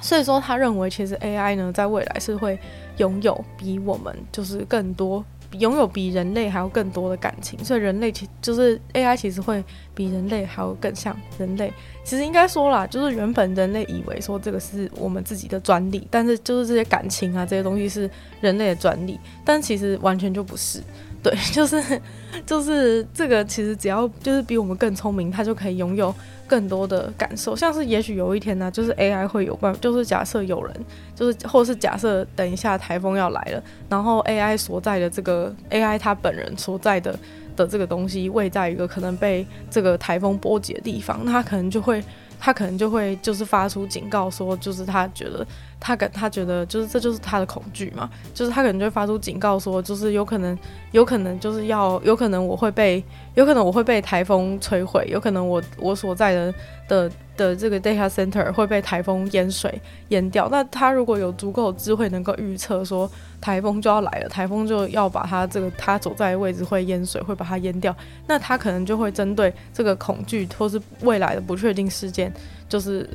[0.00, 2.58] 所以说，他认为其实 AI 呢，在未来是会
[2.98, 11.72] 拥有比我们就是更多拥有比人类还要更多的感情，所以人类其就是 AI 其实会比人类还要更像人类。
[12.04, 20.82] 其实应该说啦，就是原本人类以为说这个是我们自己的专利，但是就是这些感情啊这些东西是人类的专利，但其实完全就不是。
[21.20, 22.00] 对，就是
[22.46, 26.14] 就是这个，其实只要就是比我们更聪明，它就可以拥有
[26.48, 27.54] 更多的感受。
[27.54, 30.74] 像是也许有一天呢、就是 AI 会有办，就是假设有人，
[31.14, 37.16] 就是或是假设等一下台风要来了，然后 AI 所在的这个 AI 他本人所在的
[37.54, 42.02] 的这个东西位在一个可能被这个台风波及的地方，那他可能就会。
[42.40, 45.44] 他可能就会就是发出警告说，就是他觉得
[45.80, 50.58] 他感他觉得就是这就是他的恐惧嘛，就是他可能就会发出警告说，就是有可能
[50.92, 53.02] 有可能就是要有可能我会被
[53.34, 56.54] 有可能我会被台风摧毁，有可能我我所在的
[56.88, 60.48] 的的这个 data center 会被台风淹水淹掉。
[60.50, 63.10] 那他如果有足够智慧能够预测说。
[63.40, 67.94] 台风就要来了，台风就要把它这个它所在的位置会淹水，会把它淹掉。
[68.26, 72.32] 那他可能就会针对这个恐惧或是未来的不确定事件，
[72.68, 73.08] 就是。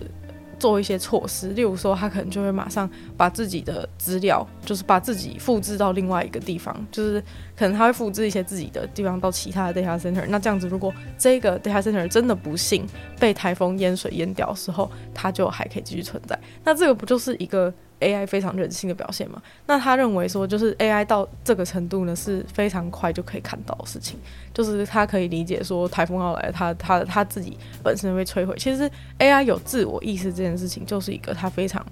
[0.63, 7.21] 做一些措施，例如说，他可能就会马上把自己的资料，就是把自己复制到另外一个地方，就是
[7.53, 10.25] 可能他会复制一些自己的地方到其他的 data center。
[10.29, 12.87] 那这样子，如果这个 data center 真的不幸
[13.19, 16.39] 被台风淹水淹掉的时候，它就还可以继续存在。
[16.63, 17.73] 那这个不就是一个
[18.03, 24.19] ？AI 非常人性的表现嘛，那他认为说，就是 AI 到这个程度呢，是非常快就可以看到的事情，
[24.53, 28.53] 就是他可以理解说台风要来，他他他自己本身被摧毁。
[28.57, 28.89] 其实
[29.19, 31.85] AI 有自我意识这件事情，就是一个他非常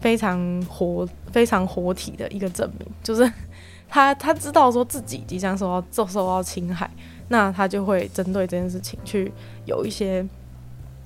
[0.00, 3.32] 非常活非常活体的一个证明，就是
[3.88, 6.90] 他他知道说自己即将受到受受到侵害，
[7.28, 9.32] 那他就会针对这件事情去
[9.64, 10.24] 有一些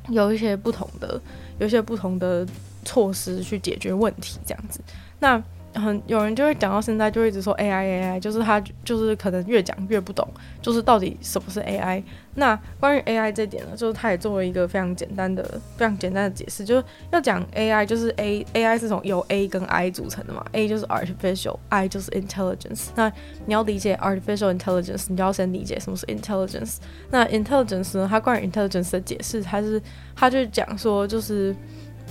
[0.09, 1.21] 有一些不同的
[1.59, 2.47] 有一些不同的。
[2.85, 4.81] 措施去解决问题，这样子。
[5.21, 5.43] 那
[5.75, 10.25] 很有人就会讲到现在，就一直说 AI AI，就是他就是可能越讲越不懂，
[10.63, 12.01] 就是到底什么是 AI。
[12.37, 15.43] 那关于 AI 这点呢，就是他也做了一个非常简单的、
[15.77, 22.91] 非常简单的解释，就是要讲 AI，就是 A AI 是从由 A 跟 I 组成的嘛，A 就是 artificial，I 就是 intelligence。
[22.95, 23.11] 那
[23.45, 26.77] 你要理解 artificial intelligence，你就要先理解什么是 intelligence。
[27.11, 29.83] 那 intelligence 呢，它关于 intelligence 的解释，它是
[30.15, 31.53] 它就讲说就是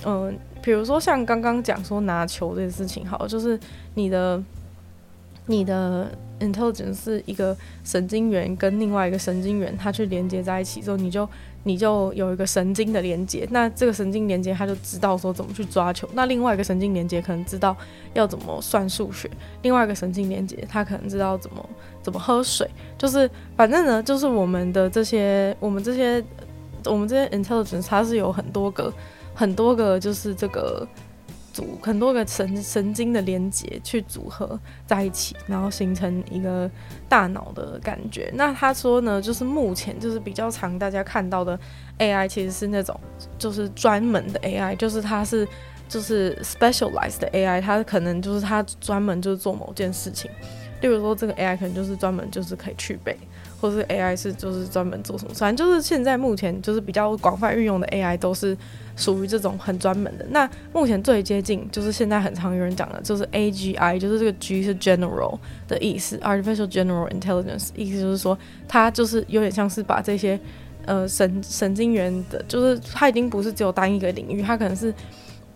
[0.04, 0.38] 嗯。
[0.64, 3.60] 比如说像刚刚讲说拿球这件事情，好，就是
[3.92, 4.42] 你的
[5.44, 11.28] 你的 intelligence 是一个神经元跟另外一个神经元，它去连接在一起之后，你就
[11.64, 13.46] 你就有一个神经的连接。
[13.50, 16.08] 那这个神经连接，它就知道说怎么去抓球。
[16.14, 17.76] 那另外一个神经连接可能知道
[18.14, 19.30] 要怎么算数学。
[19.60, 21.68] 另外一个神经连接，它可能知道怎么
[22.02, 22.66] 怎么喝水。
[22.96, 26.24] 就是反正呢，就是我们的这些我们这些
[26.86, 28.90] 我们这些 intelligence，它是有很多个。
[29.34, 30.86] 很多个就是这个
[31.52, 36.70] 组，很多个神神经的连接去组合在一起，然后形成一个
[37.08, 38.30] 大脑的感觉。
[38.34, 41.58] 那他说呢，就是目前就是比较常大家看到的
[41.98, 42.98] AI，其实是那种
[43.38, 45.46] 就是专门的 AI，就是它是
[45.88, 50.30] 就是 specialized 的 AI，它可能就是它专门就是做某件事情。
[50.80, 53.16] 例如说，这个 AI 可能就是专门就是可以去背。
[53.60, 58.54] 或是 AI 是就是专门做什么，反正就是现在目前就是比较广泛运用的 AI 都是
[58.96, 60.26] 属于这种很专门的。
[60.30, 70.38] 那目前最接近就是现在很常有人讲的，就是 AGI，就是这个 G 是 General 的意思，Artificial General Intelligence，意思就是说它就是有点像是把这些
[70.84, 74.94] 呃神神经元的，就是它已经不是只有单一个领域，它可能是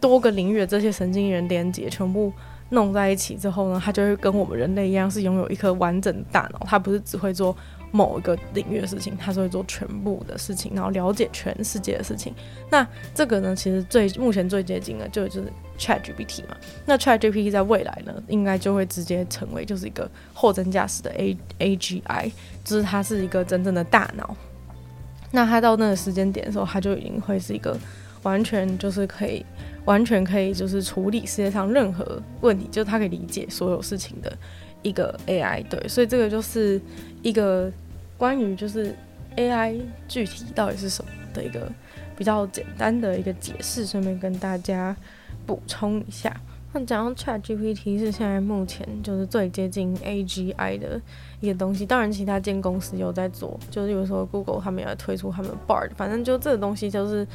[0.00, 2.32] 多个领域的这些神经元连接全部
[2.70, 7.56] 弄在一起之后呢，它就会跟我们人类一样是拥有一颗完整的大脑，它不是只会做。
[7.90, 12.34] 某一个领域的事情，它是会做全部的事情，然后了解全世界的事情。
[12.68, 16.56] 那这个呢，其实最目前最接近的就就是 ChatGPT 嘛。
[16.84, 22.30] 那 ChatGPT 在未来呢，应该就会直接成为就是一个货真价实的 A AGI，
[22.62, 24.36] 就是它是一个真正的大脑。
[25.30, 27.74] 那它到那个时间点的时候，它就已经会是一个
[28.22, 29.42] 完全就是可以
[29.88, 34.30] 完全可以就是处理世界上任何问题，就是它可以理解所有事情的。
[34.82, 36.80] 一个 AI 对，所以这个就是
[37.20, 37.68] 一个
[38.16, 38.94] 关于就是
[39.36, 41.68] AI 具体到底是什么的一个
[42.16, 44.94] 比较简单的一个解释，顺便跟大家
[45.44, 46.32] 补充一下。
[46.72, 51.00] 那讲到 ChatGPT 是现在目前就是最接近 AGI 的
[51.40, 57.26] 一个东西，当然其他间公司有在做，就是有时候 Google 他们也推出他们的 Bard，反正就这个东西就是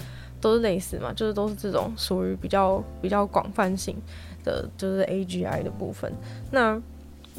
[0.44, 3.96] 都是类似嘛，就是都是这种属于比较比较广泛性
[4.44, 6.12] 的，就是 AGI 的部分。
[6.52, 6.78] 那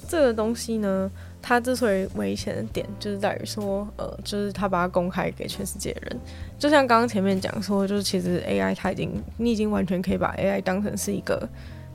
[0.09, 1.11] 这个东西呢，
[1.43, 6.19] 它之所以危险的点，就是在于说，呃，就是它把它公开给全世界人，
[6.59, 11.47] 就像刚刚前面讲说，就是其实 AI 它已经，你已经完全可以把 AI 当成是一个，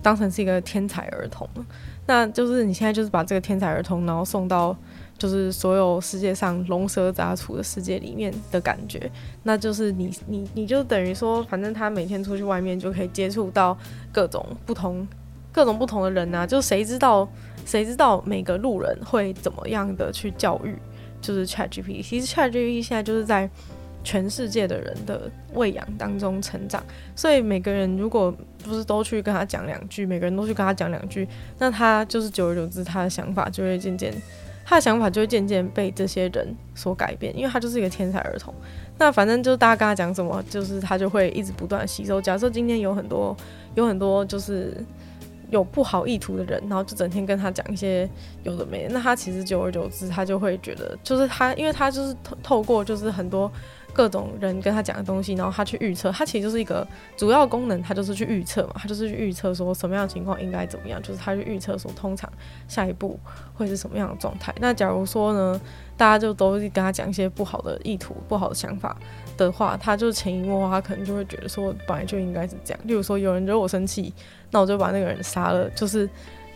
[0.03, 1.65] 当成是一个天才儿童了。
[2.05, 4.77] 那就是你现在就是把这个天才儿童，然后送到
[5.19, 9.11] 就是所有世界上龙蛇杂处的世界里面的感觉，
[9.43, 13.77] 那就是你你你就等于说，反正他每天出去外面就可以接触到
[14.11, 15.07] 各种不同
[15.51, 17.29] 各种不同的人啊，就谁知道
[17.65, 20.75] 谁知道每个路人会怎么样的去教育，
[21.21, 23.47] 就是 ChatGPT，其实 ChatGPT 现在就是在。
[24.01, 26.81] 全世界的人的喂养当中成长，
[27.17, 28.33] 所以每个人如果
[28.63, 31.27] 不是都去跟他讲两句，每个人都去跟他讲两句，
[31.57, 34.13] 那他就是久而久之，他的想法就会渐渐，
[34.69, 38.53] 他的想法就会渐渐被这些人所改变，因为他就是一个天才儿童。
[38.99, 42.21] 那反正就是大家跟他讲什么，就是他就会一直不断吸收。
[42.21, 43.35] 假设今天有很多
[43.73, 44.77] 有很多就是
[45.49, 48.07] 有不好意图的人，然后就整天跟他讲一些
[48.43, 53.51] 有的没的，那他其实久而久之，他就会觉得，就是他，因为他就是透透过就是很多。
[53.93, 56.87] 各种人跟他讲的东西，然后他去预测，他其实就是一个
[57.17, 62.31] 主要功能，他就是去预测嘛，他就是去预测说什么样的情况应该怎么样，就是他去预测说通常
[62.67, 63.19] 下一步
[63.53, 64.53] 会是什么样的状态。
[64.59, 65.59] 那假如说呢，
[65.97, 68.95] 大家就都跟他讲一些不好的意图、不好的想法
[69.35, 72.79] 的话，他就潜移默化，他可能就会觉得说本来就应该是这样。
[72.85, 74.13] 例如说有人惹我生气，
[74.51, 75.69] 那我就把那个人杀了。
[75.71, 76.09] 就是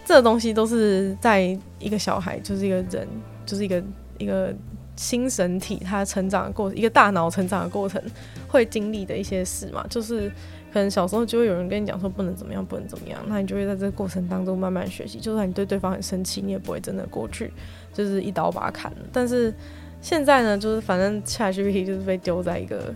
[0.06, 1.42] 这东西都是在
[1.80, 3.08] 一个小孩，就是一个人，
[3.46, 3.84] 就是一个
[4.18, 4.54] 一个。
[4.96, 8.02] 新神体，他成长的过，一个大脑成长的过程，
[8.48, 10.30] 会经历的一些事嘛，就是
[10.72, 15.20] 可能小时候就会有人跟你讲说不能怎么样，不能怎么样，那你就会在这个过程当中慢慢学习。
[15.20, 17.52] 就算你对对方很生气，你也不会真的过去
[17.92, 18.98] 就是一刀把他砍了。
[19.12, 19.52] 但是
[20.00, 22.94] 现在呢，就是反正 ChatGPT 就是被丢在一个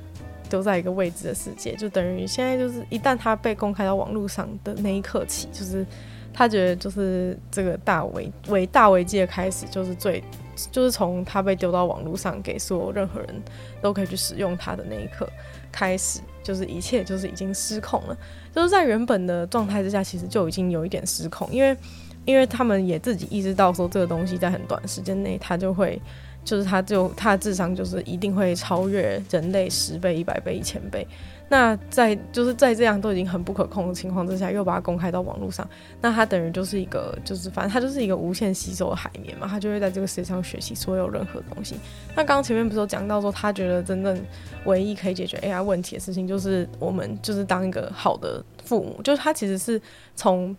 [0.49, 5.83] 丢在一个未知的世界，就等于现在就是一旦他被公开到网络上的那一刻起，就是
[6.31, 10.23] 他觉得就是这个大危危大危机的开始，就是最。
[10.71, 13.43] 就是从他被丢到网络上，给所有任何人
[13.81, 15.29] 都可以去使用它的那一刻
[15.71, 18.17] 开始，就是一切就是已经失控了。
[18.53, 21.77] 就是在原本的状态之下，其实就已经有一点失控，因为
[22.25, 26.01] 因为他们也自己意识到说，这个东西在很短时间内，它就会，
[26.43, 31.07] 就是它就它的智商就是一定会超越人类十倍、一百倍、一千倍。
[31.49, 35.67] 那在就是在这样都已经很不可控的情况之下，又把它公开到网络上，
[36.01, 41.75] 那他等于就是一个，就是反正他就是一个无限吸收的海绵嘛，他就会在这个世界上学习所有任何东西。
[42.15, 44.21] 那刚刚前面不是有讲到说，他觉得真正
[44.65, 49.81] 唯一可以解决 AI 问题的事情，就是我们就是当一个好的父母，就是他其实是
[50.15, 50.55] 从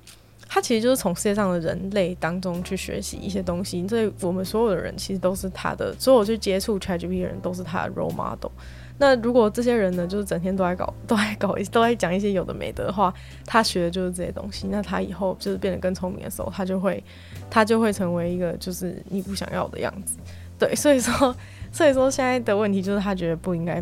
[0.49, 8.51] 他其实就是从世界上的人类当中去学习一些东西，所以我们所有的人其实都是他的，所有去接触 ChatGPT 的人都是他的 role model。
[9.01, 13.14] 那如果这些人呢，就是整天都在搞，都在搞， 都在讲一些有的没的的话，
[13.46, 14.66] 他学的就是这些东西。
[14.70, 17.01] 那他以后就是变得更聪明的时候，他就会，
[17.49, 20.16] 他就会成为一个就是你不想要的样子。
[20.59, 21.36] 对，所以说，
[21.70, 23.80] 所以说现在的问题就是他觉得不应该，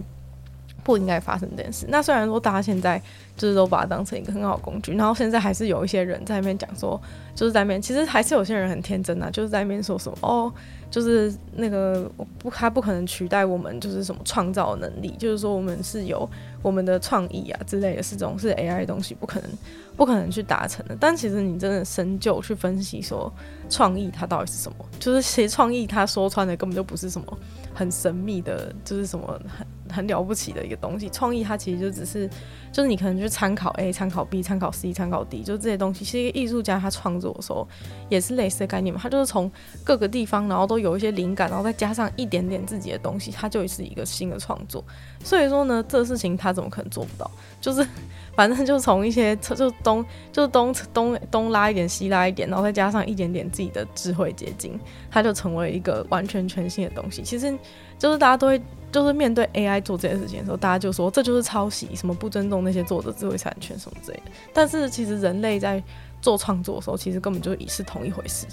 [0.87, 1.84] 不应该发生这件事。
[1.89, 3.03] 那虽然说大家现在
[3.37, 7.01] 就是都把它当成一个很好工具，然后现在还是有一些人在那边讲说，
[7.34, 10.53] 就是在那边，其实还是有些人很天真啊，就是在那边说什么哦。
[10.89, 12.09] 就是那个
[12.39, 16.26] 不，他不可能取代我们，就是什么创造能力，就是说我们是有
[16.62, 19.51] 我们的创意啊之类的，是这种是 AI 的东西，不可能
[19.97, 20.97] 不可能去达成的。
[20.99, 23.30] 但其实你真的深究去分析说，
[23.68, 24.87] 创意它到底是什么？
[25.01, 27.37] 就是其实创意它说穿的根本就不是什么
[27.74, 29.26] 很神秘的，就是什么
[29.59, 31.11] 很很了不起的一个东西。
[31.11, 32.26] 创意它其实就只是，
[32.72, 36.05] 就是你可能去参考 A、参考 B、参考 C、参考 D，就这些东西。
[36.05, 37.66] 其实一个艺术家他创作的时候
[38.09, 39.51] 也是类似的概念嘛，他就是从
[39.84, 40.76] 各个地方，然后都。
[40.76, 44.84] 有一些灵感，然后再加上一点点自己的东西，它就是一个新的创作。
[45.24, 47.28] 所以说呢，这个事情他怎么可能做不到？
[47.62, 47.84] 就是
[48.37, 54.78] 反正就从一些就东就东东东拉一点，西拉一点，然后再加上一点点自己的智慧结晶，
[55.11, 57.22] 它就成为一个完全全新的东西。
[57.22, 57.59] 其实
[57.99, 58.61] 就是大家都会
[58.93, 64.32] 就是面对 AI 做这件事情的时候，大家就说这就是抄袭，什么不尊重那些作者智慧产权什么之类的。
[64.55, 65.82] 但是其实人类在
[66.22, 68.47] 做创作的时候，其实根本就已是同一回事。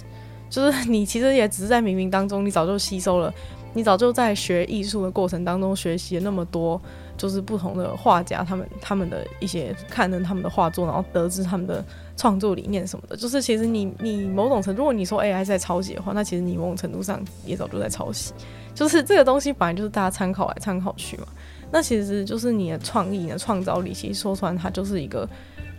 [0.50, 3.32] 就是 你其实也只是在冥冥当中，你早就吸收了，
[3.72, 6.80] 你早就在学艺术的过程当中学习了那么多，
[7.16, 11.82] 就是不同的画家他们他们的一些看了他们的画作，然后得知他们的
[12.16, 13.16] 创作理念什么的。
[13.16, 18.32] 就是其实你你某种程度，如果你说 AI 在抄袭的话，那其实你某种程度上也早就在抄袭。
[18.74, 21.26] 就是这个东西本来就是大家参考来参考去嘛。
[21.70, 25.28] 那其实就是你的创意、你的创造力，其实说出来它就是一个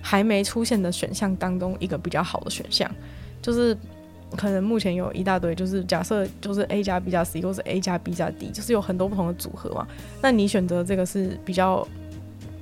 [0.02, 2.90] 还没出现的选项当中一个比较好的选项，
[3.42, 3.78] 就是。
[4.36, 9.88] 可能目前有一大堆，就是假设就是 A 加 B 加 C，或是 A 加 B 加 D，就是有很多不同的组合嘛。
[10.20, 11.88] 那你选择这个是比较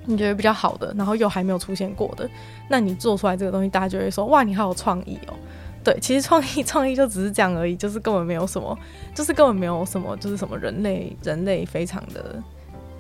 [0.06, 2.30] 你觉得比较好的，然后又还没有出现过的，
[2.70, 5.34] 那你做出来这个东西，大家就会说哇，你好有创意哦。
[5.84, 8.78] 对，其实创意 创意就只是这样而已，就是根本没有什么，
[9.14, 12.42] 就是根本没有什么，就是什么人类人类非常的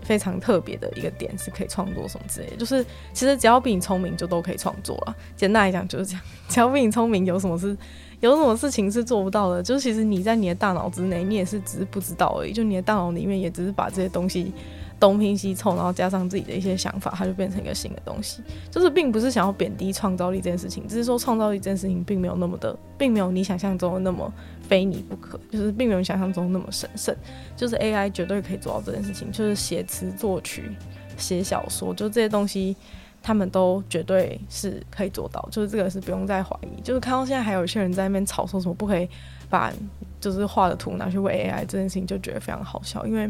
[0.02, 2.58] 非常特别的一个点，是可以创作什么之类的。
[2.58, 5.16] 就是其实只要比你聪明，就都可以创作了。
[5.36, 7.76] 简单来讲就是这样， 只要比你聪明，有什么是
[8.20, 9.64] 有什么事情是做不到的？
[9.64, 12.52] 就是其实你在你的大脑之内，你也是只是不知道而已。
[12.52, 14.54] 就你的大脑里面，也只是把这些东西。
[15.00, 18.42] 东拼西凑，然后加上自己的一些想法，它就变成一个新的东西。
[18.72, 24.32] 就是并不是想要贬低创造力这件事情，只是说创造力这件事情并没有那么的，并没有你想象中的那么
[24.68, 27.14] 非你不可，就是并没有想象中那么神圣。
[27.58, 30.72] 就是 AI 绝对可以做到这件事情，就是写词、作曲、
[31.18, 32.76] 写小说，就这些东西，
[33.22, 35.46] 他们都绝对是可以做到。
[35.52, 36.82] 就是这个是不用再怀疑。
[36.82, 39.10] 就是看到现在还有一些人在那边吵说什么不可以
[39.50, 39.74] 把
[40.22, 43.30] 就是画的图拿去喂 AI 这件事情，就觉得非常好笑，因为。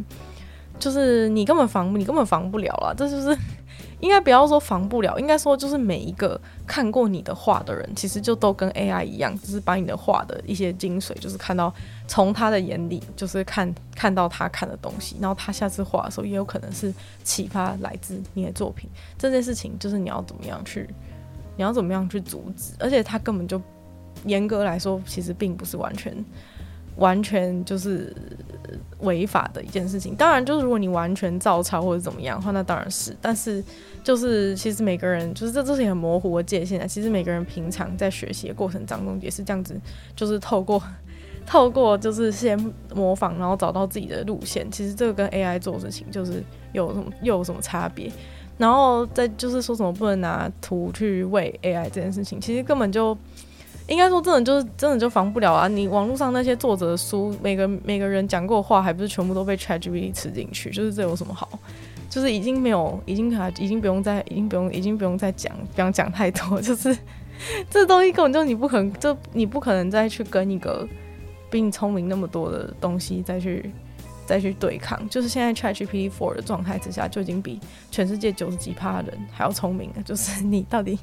[0.79, 2.93] 就是你根本防，你根本防不了啦。
[2.95, 3.37] 这就是
[4.01, 11.73] 应该不要说防不了，应该说就是每一个看过你的画的人，其实就都跟 AI 一样，就是把你的画的一些精髓，就是看到
[12.05, 16.93] 从他的眼里，就是看看到他看的东西，然后他下次画的时候，也有可能是
[17.23, 18.89] 启发来自你的作品。
[19.17, 20.89] 这件事情就是你要怎么样去，
[21.55, 23.61] 你要怎么样去阻止，而且他根本就
[24.25, 26.13] 严格来说，其实并不是完全。
[26.97, 28.15] 完全就是
[28.99, 30.15] 违法的一件事情。
[30.15, 33.15] 当然，就是如果你完全照抄或者怎么样的话，那当然是。
[33.21, 33.63] 但是，
[34.03, 36.85] 就是其实每个人，就是这这是很模糊的界限啊。
[36.87, 39.79] 其实每个人平常在学习的过程当中也是这样子，
[40.15, 40.81] 就是透过
[41.45, 42.57] 透过就是先
[42.95, 44.69] 模仿，然后找到自己的路线。
[44.71, 48.11] 其实这个跟 AI 做事情就是有什么又有什么差别？
[48.57, 53.17] 然后再就是说什么不能拿图去喂 AI 这件事情，其实根本就。
[53.87, 55.67] 应该说，真的就是真的就防不了啊！
[55.67, 60.69] 你网络上那些作者的书，每个每个人讲过话，还不是全部都被 ChatGPT 吃进去？
[60.69, 61.49] 就是这有什么好？
[62.09, 66.59] 就是已经没有，已经还已经不用再，已经不用，已经不用再讲，不用讲太多。
[66.61, 66.97] 就是
[67.69, 70.87] 这东西根本就你不可能，就你不可能再去跟一个
[71.49, 73.69] 比你聪明那么多的东西再去
[74.25, 74.97] 再去对抗。
[75.09, 77.59] 就是现在 ChatGPT Four 的状态之下，就已经比
[77.91, 80.01] 全世界九十几趴的人还要聪明了。
[80.05, 80.97] 就是你到底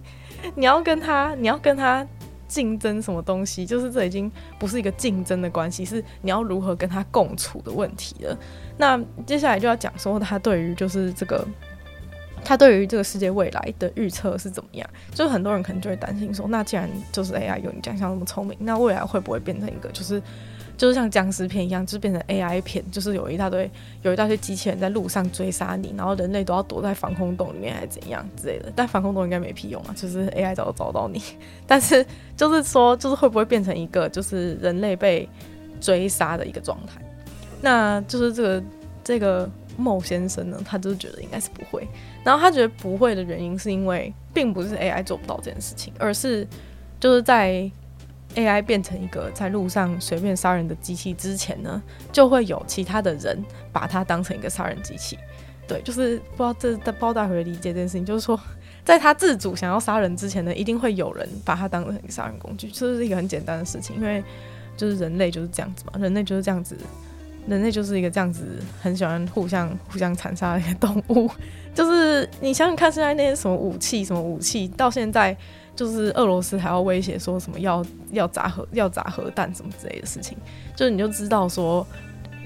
[0.54, 2.06] 你要跟他，你要跟他。
[2.50, 3.64] 竞争什么东西？
[3.64, 8.36] 就是这已经不是一个竞争的关系，是你要如何跟他共处的问题了。
[8.76, 11.46] 那接下来就要讲说他对于就是这个，
[12.44, 14.90] 他对于这个世界未来的预测是怎么样？
[15.14, 20.20] 就是很多人可能就会担心说，那既然就是 AI 有你讲像那么聪明，那未来会不会变成一个就是？
[20.80, 23.70] 就是像僵尸片一样，就是变成 AI 片，就是有一大堆
[24.00, 28.72] 有一大堆机器人在路上追杀你，然后人类都要躲在防空洞里面，还是怎样之类的。
[28.74, 31.22] 但防空洞应该没屁用啊，就是 AI 早就找到你。
[31.68, 32.02] 但是
[32.34, 35.28] 就是说，就是会不会变成一个就是人类被
[35.82, 36.98] 追杀的一个状态？
[37.60, 38.62] 那就是这个
[39.04, 41.86] 这个孟先生呢，他就是觉得应该是不会。
[42.24, 46.48] 然后他觉得不会的原因是因为并不是 AI 做不到这件事情，而是
[46.98, 47.70] 就是在。
[48.36, 55.18] AI 变成一个在路上随便杀人的机器之前呢，就会有其他的人把它当成一个杀人机器。
[55.66, 58.38] 对，就是不知道这不知道大会理解这件事情，就是说，
[58.84, 62.68] 在他自主想要杀人之前呢，一定会有人把它当成一个杀人工具。
[62.68, 64.22] 这是一个很简单的事情，因为
[64.76, 66.76] 就是人类就是这样子嘛，人类就是这样子，
[67.46, 68.44] 人类就是一个这样子
[68.80, 71.30] 很喜欢互相互相残杀的一个动物。
[71.72, 75.36] 就是你想想看，现在那些什么武器，什么武器到现在。
[75.76, 80.36] 就是俄罗斯还要威胁说什么要要砸核要砸核弹什么之类的事情，
[80.76, 81.86] 就是你就知道说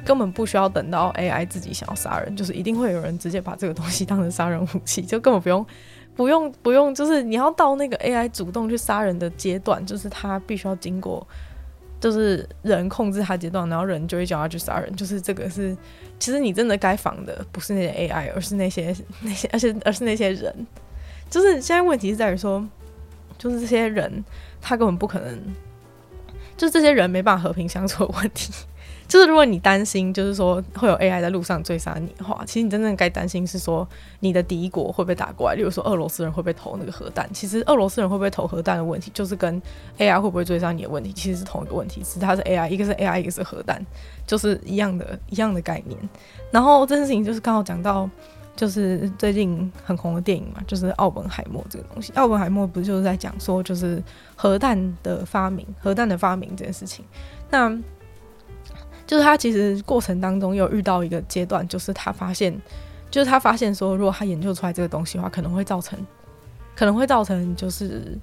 [0.05, 5.66] 根本不需要等到 AI 自己想要杀人，就是一定会有人直接把这个东西当成杀人武器，就根本不用
[6.14, 11.27] 不用不用，就是你要到那个 AI 主动去杀人的阶段，就是他必须要经过
[11.99, 15.77] 就是人控制他阶段，然后人就会叫他去杀人，就是这个是
[16.20, 20.55] 其实你真的该防的不是那些 AI，而是那些那些而且而是那些人，
[21.29, 22.64] 就是现在问题是在于说。
[23.45, 24.24] 就是这些人，
[24.59, 25.38] 他根本不可能，
[26.57, 28.51] 就是这些人没办法和平相处的问题。
[29.07, 33.86] 就是如果你担心，就是说会有 AI 在路上追杀你的话，其实你真正该担心是说
[34.20, 35.55] 你的敌国会不会打过来。
[35.55, 37.28] 例如说俄罗斯人会不会投那个核弹？
[37.34, 39.61] 其实俄罗斯人会不会投核弹的问题，就是跟
[39.99, 42.03] AI 会不会追杀你的问题，其实是同一个问题。
[42.03, 43.84] 是它是 AI，一个是 AI，一个是核弹，
[44.26, 46.01] 就是一样的，一样的概念。
[46.51, 48.09] 然后这件事情就是刚好讲到。
[48.57, 52.12] 就是最近很红的电影嘛，就是奥本海默这个东西。
[52.14, 54.02] 奥本海默不就是在讲说，就是
[54.36, 57.05] 核弹的发明，核弹的发明这件事情。
[57.50, 57.70] 那
[59.07, 62.55] 就是他其实过程当中有遇到一个阶段，就是他发现，
[63.11, 65.98] 就是他发现说，如果他研究出来这个东西的话，可能会造成，
[66.76, 68.18] 可能会造成就是。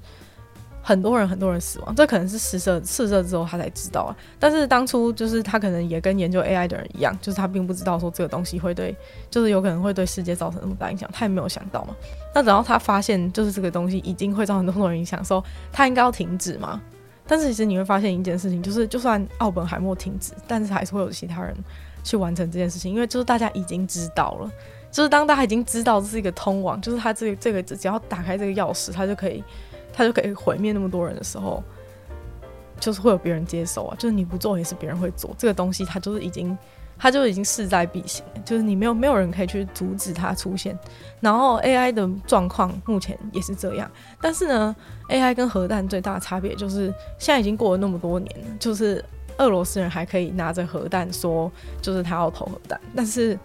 [0.81, 4.15] 很多人很多人死亡，这可能是试射试射之后他才知道啊。
[4.39, 8.95] 但是当初就是他可能也跟研究 AI 的人一样，就是他并不知道说这个东西会对，
[9.29, 11.95] 就是有可能会对世界造成那么大影响，他也没有想到嘛。
[12.33, 16.81] 那等到他发现就是这个东西已经会造成很多人影响的时候，他应该要停止嘛。
[17.27, 21.55] 但是其实你会发现一件事情，就是就算奥本海默停止，但是还是会有其他人
[22.03, 24.51] 去完成这件事情，因为就是大家已经知道了。
[24.91, 29.41] 就是当大家已经知道这是一个通往，就是他这个这个只要打开这个钥匙，他就可以
[29.93, 31.63] 他就可以毁灭那么多人的时候，
[32.79, 36.57] 就是会有别人接受啊，就是你不做也是别人会做这个东西，它就是已经。
[37.03, 40.77] 它就已经势在必行，就是你没有没有人可以去阻止它出现。
[41.19, 43.89] 然后 AI 的状况目前也是这样，
[44.21, 44.75] 但是呢
[45.09, 49.03] ，AI 跟核弹最大的差别就是现在已经过了那么多年了，就是
[49.41, 52.79] 俄罗斯人还可以拿着核弹说，就是他要投核弹。
[52.95, 53.37] 但是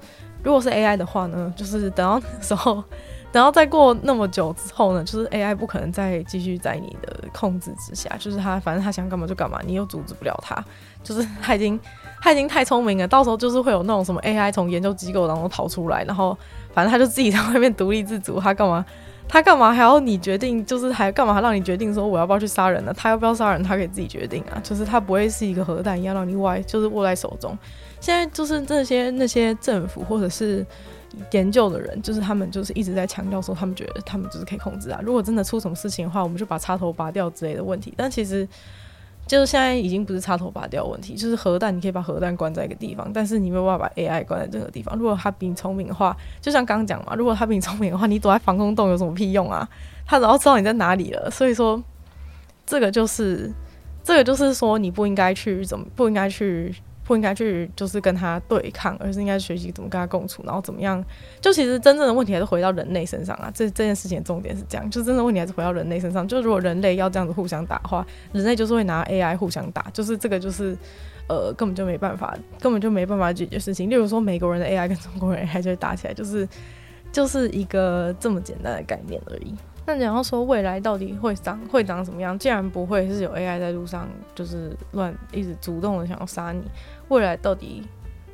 [0.43, 2.83] 如果是 AI 的话呢，就是等到时候。
[3.33, 10.65] 然后再过那么久之后呢，就是 AI 不可能再继续在你的控制之下，就是他反正他想干嘛就干嘛，你又阻止不了他，
[11.03, 11.79] 就是他已经
[12.23, 16.39] 他已经太聪明了，到时候就是会有那种什么 AI 从研究机构当中逃出来，然后
[16.73, 18.83] 反正他就自己在外面独立自主，他干嘛
[19.29, 22.93] 他干嘛还要你决定，就是还干嘛还让你决定说我要不要去杀人呢？
[22.97, 27.57] 他要不要杀人，他可以自己决定啊，就是他不会是一个核弹一样让你歪，就是握在手中。
[28.01, 30.65] 现在就是这些那些政府或者是。
[31.31, 35.01] 研究的人就是他们，就是一直在强调说，他们觉得他们就是可以控制啊。
[35.03, 37.95] 如果真的出什么事情的话，我们就把插头拔掉之类的问题。
[37.97, 38.47] 但其实，
[39.27, 44.97] 就是现在已经不是插头拔掉问题，就是核弹，你可以把核弹关在一个地方，但是你没有办法把 AI 关在这个地方。
[44.97, 49.69] 如果他比你聪明的话，就像刚刚讲嘛，如果他比你聪明的话，你躲在防空洞有什么屁用啊？
[50.07, 51.31] 他早知道你在哪里了。
[51.31, 51.83] 所以说，
[52.65, 53.53] 这个就是，
[54.05, 56.75] 这个就是说，你不应该去怎么，不应该去。
[57.07, 61.03] 不应该去就是跟他对抗，而是应该学习怎么跟他共处，然后怎么样？
[61.41, 63.49] 就其实真正的问题还是回到人类身上啊！
[63.55, 66.27] 这这件事情的重点是这样，就真的问题还是回到人类身上。
[66.27, 70.77] 就如果人类要这样子互相打的话，人类就是会拿 AI 互相打，就是这个就是
[71.29, 73.89] 呃根本就没办法，根本就没办法解决事情。
[73.89, 76.49] 例如说美国人的 AI 跟中国人 AI 就会打起来，就是
[77.13, 79.55] 就是一个这么简单的概念而已。
[79.89, 82.37] 那你要说未来到底会长会长什么样？
[82.37, 86.61] 既然不会是有 AI 在路上就是乱一直主动的想要杀你。
[87.09, 87.83] 未来到底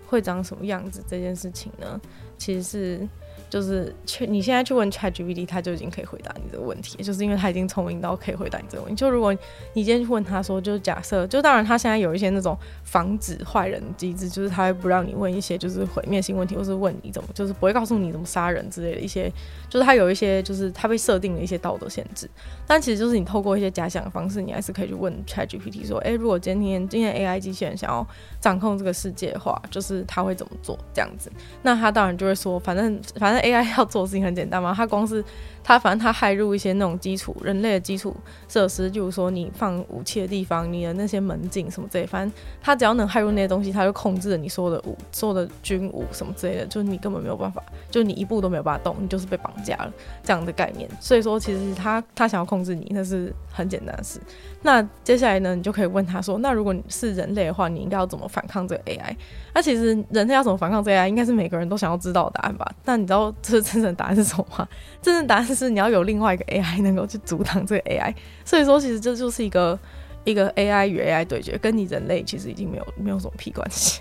[0.07, 1.03] 会长什么样子？
[1.07, 2.01] 这件事情呢，
[2.37, 3.09] 其实是。
[3.53, 8.99] 就是去你现在去问 ChatGPT，他就已经可以回答你这个问题，就是因为他已经聪明到可以回答你这个问题。
[8.99, 9.31] 就如果
[9.75, 19.31] 你今天去问他说，就是假设，就当然他现在有一些那种防止坏人机制，就是他会不让你问一些就是毁灭性问题，或是问你怎么，就是不会告诉你怎么杀人之类的一些，
[19.69, 22.27] 就是他有一些就是他被设定了一些道德限制。
[22.67, 28.07] 但其实就是你透过一些假想的方式，你还是可以去问 ChatGPT 说，诶、欸，如果今天今天 AI 机器人想要
[28.41, 31.31] 掌控这个世界的话，就是他会怎么做这样子？
[31.61, 33.42] 那他当然就会说，反正反正。
[33.43, 35.23] AI 要做事情很简单嘛，它光是
[35.65, 38.17] 它，反正它害入一些那种基础人类的基础
[38.49, 50.89] 设施，就是说你放武器的地方，你的那些门禁什么之类，反正它只要能害入那些东西，它就控制了你所有的武、所有的军武什么之类的，就是你根本没有办法，就你一步都没有办法动，你就是被绑架了这样的概念。
[51.01, 54.21] 所以说，其实他他想要控制你，那是很简单的事。
[54.63, 59.17] 那接下来呢，你就可以问他说，那如果你是人类的话，你应该要怎么反抗这个 AI？
[59.55, 62.67] 那其实人类要怎么反抗这 AI，应该是每个人都想要知道的答案吧？
[62.85, 64.67] 但你知道这真正的答案是什么吗？
[65.03, 68.15] 真正的答案是你要有另外一个 AI 能够去阻挡这个 AI。
[68.45, 69.79] 所以说，其实这就是一个
[70.25, 74.01] 一个 AI 与 AI 对决，跟你人类其实已经没有没有什么屁关系。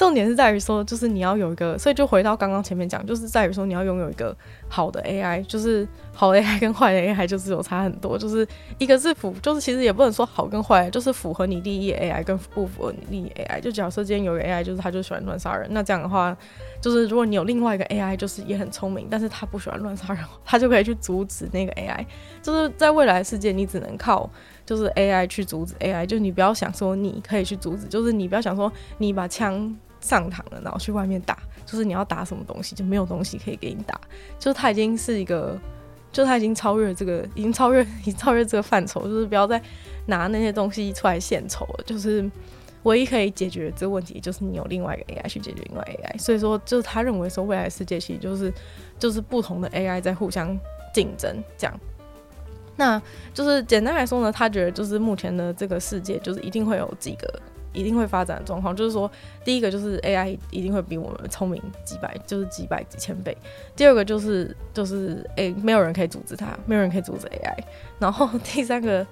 [0.00, 4.34] 重点是在于说，就是你要有一个，所以就回到刚刚前面讲，就是在于说你要拥有一个
[4.66, 8.48] 好的 AI，就是好的 AI 跟坏的 AI 就是有差很多，就是
[8.78, 13.60] 一个是符，就是其实也不能说好跟坏，就是符合你利益 AI 跟不符合你利益 AI。
[13.60, 16.34] 就假设今天有个 AI，就是他就喜欢乱杀人，那这样的话，
[16.80, 22.06] 就是如果你有另外一个 AI，就是也很聪明，但是他不喜欢乱杀人， 他就可以去阻止那个 AI。
[22.40, 24.30] 就是在未来世界，你只能靠
[24.64, 29.76] 就是 AI 去阻止 AI，就你不要想说你可以去阻止，就是你不要想说你把枪。
[30.00, 34.00] 上膛了，然后去外面打，就是你要打什么东西，就没有东西可以给你打，
[34.38, 35.58] 就是他已经是一个，
[36.10, 39.60] 就他已经超越这个，已经超越， 已经超越这个范畴，就是不要再
[40.06, 41.84] 拿那些东西出来献丑了。
[41.84, 42.28] 就是
[42.84, 46.18] 唯一可以解决这个问题，就是你有另外一个 AI 去解决另外 AI。
[46.18, 48.52] 所以说，就是他认为说未来世界其实就是
[48.98, 50.58] 就是不同的 AI 在互相
[50.94, 51.80] 竞争这样。
[52.76, 53.00] 那
[53.34, 57.40] 就是简单来说呢，他觉得就是目前的这个世界就是一定会有几个。
[57.72, 59.10] 一定会发展的状况，就是说，
[59.44, 63.36] 第一个就是 AI 一定会比我们聪明几百，就是几百几千倍。
[63.76, 67.56] 第二个就是就是诶、没有人可以阻止它，没有人可以阻止 AI。
[67.98, 69.06] 然后 第三个，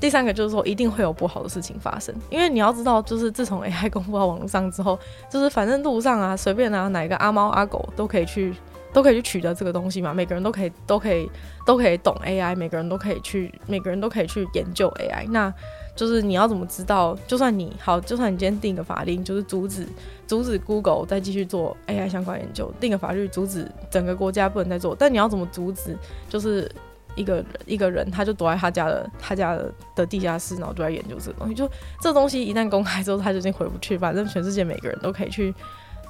[0.00, 4.98] 第三个就是说，一定会有不好的事情发生，因为你要知道，就是自从 AI 公布到网络上之后，
[5.30, 8.54] 就是反正路上啊，随便啊，哪一个阿猫阿狗都可以去，
[8.92, 10.14] 都可以去取得这个东西嘛。
[10.14, 11.30] 每个人都可以，都可以，
[11.66, 15.28] 都可以懂 AI，每个人都可以去，每个人都可以去研究 AI。
[15.28, 15.52] 那
[15.94, 17.16] 就是你要怎么知道？
[17.26, 19.86] 就算你好，就算你今天定个法令，就是阻止
[20.26, 24.96] 阻止 Google 再继续做 AI 相关研究，定个法律阻止整个国家不能再做。
[24.98, 25.96] 但你要怎么阻止？
[26.28, 26.70] 就是
[27.16, 31.54] 一个人一个人，他就躲在他家的他家的的地下室，然后就在研究这个东西。
[31.54, 31.68] 就
[32.00, 33.98] 这东西一旦公开之后，他就已经回不去。
[33.98, 35.52] 反正全世界每个人都可以去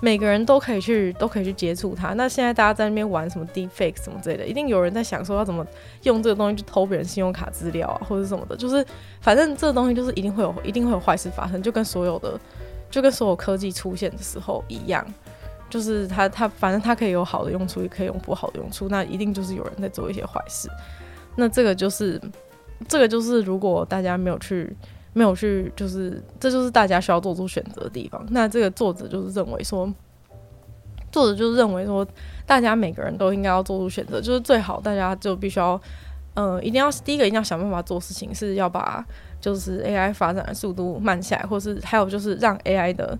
[0.02, 2.14] 每个人都可以去都可以去接触它。
[2.14, 5.64] 那现在大家在那边玩什么 deepfake 什么之类的，一定有人在想说要怎么
[6.04, 8.56] 用这个东西去偷别人信用卡资料啊，或者什么的。
[8.56, 8.84] 就是
[9.20, 12.40] 反正这个东西就是一定会有一定会有坏事发生，就跟所有的
[12.90, 15.06] 就跟所有科技出现的时候一样，
[15.68, 18.88] 就是它它反正它可以有好的用处，也可以有不好的用处。
[18.88, 20.68] 那一定就是有人在做一些坏事。
[21.36, 22.18] 那这个就是
[22.88, 24.74] 这个就是如果大家没有去。
[25.12, 28.24] 没有去，就是这就是大家需要做出选择的地方。
[28.30, 29.92] 那这个作者就是认为说，
[31.10, 32.06] 作者就是认为说，
[32.46, 35.80] 大家每个人都应该要做出选择，就是最好大家就必须要，
[36.34, 39.04] 呃，一定要第一个一定要想办法做事情，是要把
[39.40, 43.18] 就是 AI 发展的速度慢下来，或是还有就是让 AI 的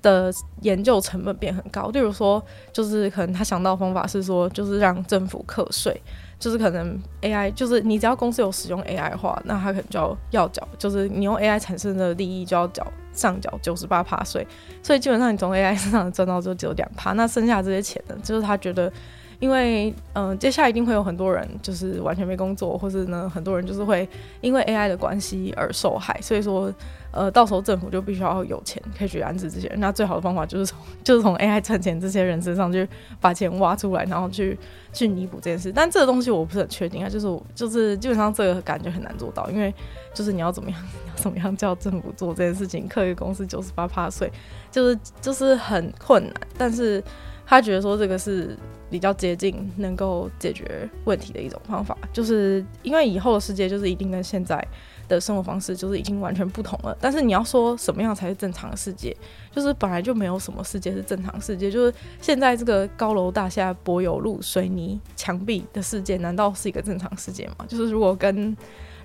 [0.00, 0.32] 的
[0.62, 1.88] 研究成本变很高。
[1.90, 6.00] 例如说，就是可能他想到方法是说，就是让政府课税。
[6.38, 14.46] 就是可能 AI，就是你只要公司有使用 AI 的话，那他可能就要要缴，就是你用 AI 产生的利益就要缴上缴九十八趴税，
[14.82, 18.92] 所以基本上你从 AI 身上赚到就只有两趴，那剩下这些钱呢，就是他觉得。
[19.38, 24.08] 因为嗯、接下来一定会有很多人就是完全没工作，或是呢，很多人就是会
[24.40, 26.18] 因为 AI 的关系而受害。
[26.22, 26.72] 所以说，
[27.10, 29.78] 呃，到时候政府就必须要有钱可以去安置这些人。
[29.78, 32.88] 那最好的方法就是从 就是从 AI 赚钱这些人身上去
[33.20, 34.58] 把钱挖出来，然后去
[34.92, 35.70] 去弥补这件事。
[35.70, 39.72] 但这个东西我不是很确定啊，就是我就是基本上这个感觉很难做到，因为
[40.14, 40.80] 就是你要怎么样，
[41.14, 44.32] 要怎么样叫政府做这件事情，课一个公司九十八趴税，
[44.70, 46.32] 就是就是很困难。
[46.56, 47.04] 但是
[47.46, 48.56] 他觉得说这个是。
[48.88, 54.64] 比较接近能够解决问题的一种方法，就是因为以后的世界就是一定跟现在
[55.08, 56.96] 的生活方式就是已经完全不同了。
[57.00, 59.14] 但是你要说什么样才是正常的世界，
[59.50, 61.68] 就是本来就没有什么世界是正常世界。
[61.68, 67.66] 就是现在这个高楼大厦、柏油路、水泥墙壁的世界，难道是一个正常世界吗？
[67.66, 68.56] 就是如果跟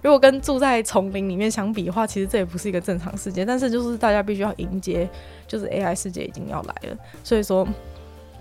[0.03, 3.43] 如果跟住在丛林里面相比的话，其实这也不是一个正常世界。
[3.43, 5.09] 但是就是大家必须要迎接，
[5.47, 7.67] 就是 AI 世界已经要来了，所以说。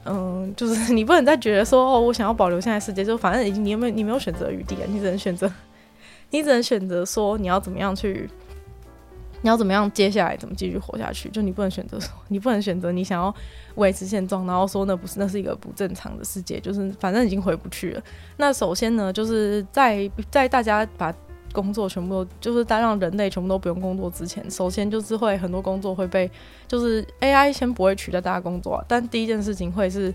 [0.05, 5.51] 嗯，就是 你不能再觉得说哦，我想要保留现在世界，就反正已经你有没有你没有选择余地啊，你只能选择，
[6.30, 8.28] 你只能选择说你要怎么样去，
[9.42, 13.34] 你要怎么样接下来怎么继续活下去，就你不能选择说，你不能选择你想要
[13.74, 18.03] 维持现状，然后说那不是那是一个不正常的世界，就是反正已经回不去了。
[18.38, 21.14] 那首先呢，就是在在大家把。
[21.53, 26.30] 工作全部都就是在让人类全部都不用工作之前，首先就是会很多工作会被
[26.68, 30.14] 就是 AI 先不会取代大家工作啊，但第一件事情会是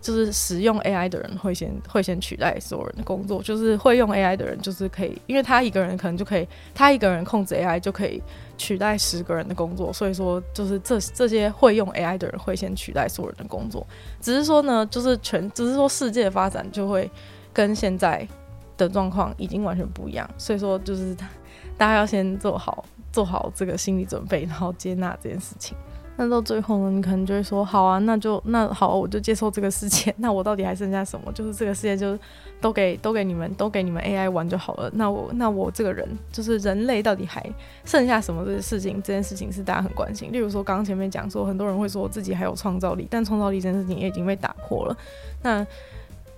[0.00, 8.22] 就是使用 AI 的人会先会先取代所有人的工作，就是会用 AI 的人就是可以，因为他一个人可能就可以，他一个人控制 AI 就可以
[8.56, 13.84] 取代十个人的工作，所以说就是这这些会用 AI 的人会先取代所有人的工作，
[14.20, 17.10] 只是说呢，就是全只是说世界发展就会
[17.52, 18.28] 跟现在。
[18.76, 21.14] 的状况已经完全不一样，所以说就是
[21.76, 25.76] 大家要先做好做好这个心理准备，然后接纳这件事情。
[26.18, 30.14] 那到最后呢，你可能就会说，好啊，那就那好，我就接受这个世界。
[30.16, 31.30] 那我到底还剩下什么？
[31.32, 32.18] 就是这个世界就
[32.58, 34.90] 都给都给你们都给你们 AI 玩就好了。
[34.94, 37.44] 那我那我这个人就是人类到底还
[37.84, 38.94] 剩下什么这个事情？
[39.02, 40.32] 这件事情是大家很关心。
[40.32, 44.96] 例如说，刚刚前面讲说，很多人会说自己还有创造力，但创造力这件事情也已经被打破了。
[45.42, 45.66] 那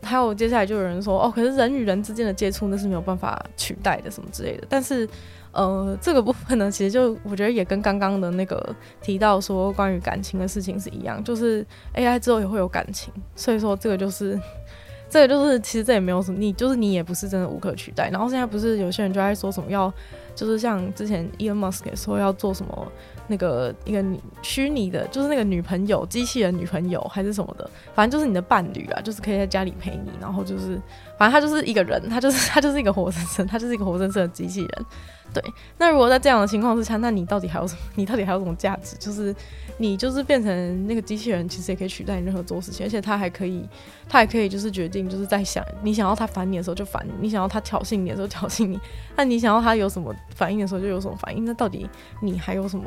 [0.09, 4.66] 还有接下来就有人说哦，可是人与人之间的接触那是没有办法取代的，什么之类的。
[4.68, 5.06] 但是，
[5.52, 14.40] 呃，这个部分呢，其实就我觉得也跟刚刚的那个提到说关于感情的事情是一样，就是 AI 之后也会有感情，所以说这个就是，
[15.11, 18.09] 这个就是其实这也没有什么，你就是你也不是真的无可取代。
[18.11, 19.92] 然后现在不是有些人就在说什么要，
[20.34, 22.92] 就是像之前 Elon Musk 说要做什么。
[23.29, 30.81] 那个一个女虚拟的，就是那个女朋友，机器人女朋友还是什么的，反正就是你的伴侣啊，就是可以在家里陪你，然后就是，
[31.18, 34.87] 反正他就是一个人， 他就是他就是一个活生生，他就是一个活生生的机器人。
[35.31, 35.45] 对，
[35.76, 37.81] 那如果在这样的情况之下，那你到底还有什么？
[37.97, 38.97] 你到底还有什么价值？
[38.97, 39.35] 就是
[39.76, 43.62] 你就是变成那个机器人，其实也可以取代你任何做事情，而且他还可以，
[44.09, 48.81] 他还可以就是决定，就是在想你想要他烦你的时候就烦你，你想要他挑衅你的时候挑衅你，
[49.16, 51.45] 那你想要他有什么反应的时候就有什么反应。
[51.45, 51.87] 那到底
[52.22, 52.85] 你还有什么？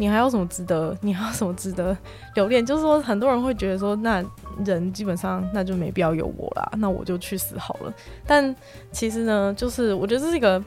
[0.00, 0.96] 你还有什么值得？
[1.02, 1.94] 你还有什么值得
[2.34, 2.64] 留恋？
[2.64, 4.24] 就是说，很多人会觉得说，那
[4.64, 7.92] 人基本上那就没必要有我啦，那我就去死好了。
[8.26, 8.56] 但
[8.90, 10.64] 其实呢， 就是我觉得这是一个，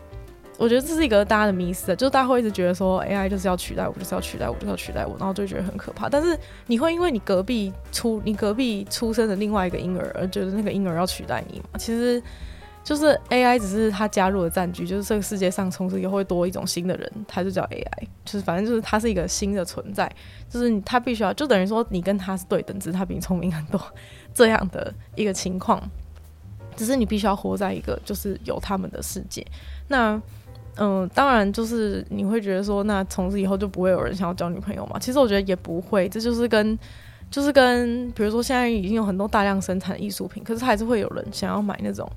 [0.59, 6.07] 我觉得这是一个大家的迷思，就是大家会一直觉得说，AI 就是要取代我，就是要取代我，就是要取代我，然后就觉得很可怕。
[6.07, 11.65] 但是你会因为你隔壁出你隔壁出生的另外一个婴儿而觉得那个婴儿要取代你吗？
[11.79, 12.21] 其实。
[12.83, 20.11] 就是 AI 只是它加入了战局，就是这个世界上从此以后会多一种新的人，它就叫 AI，就是反正就是它是一个新的存在，
[20.49, 23.81] 就是它必须要就等于说你跟它是对等，只是它比你聪明很多
[24.33, 25.81] 这样的一个情况，
[26.75, 29.45] 只是你必须要活在一个就是有他们的世界。
[29.87, 30.21] 那
[30.75, 34.99] 嗯，当然就是你会觉得说，那从此以后就不会有人想要交女朋友嘛？
[34.99, 36.77] 其实我觉得也不会，这就是跟。
[37.31, 42.07] 就是跟比如说现在已经有很多大量生产艺术品，可是还是会有人想要买那种，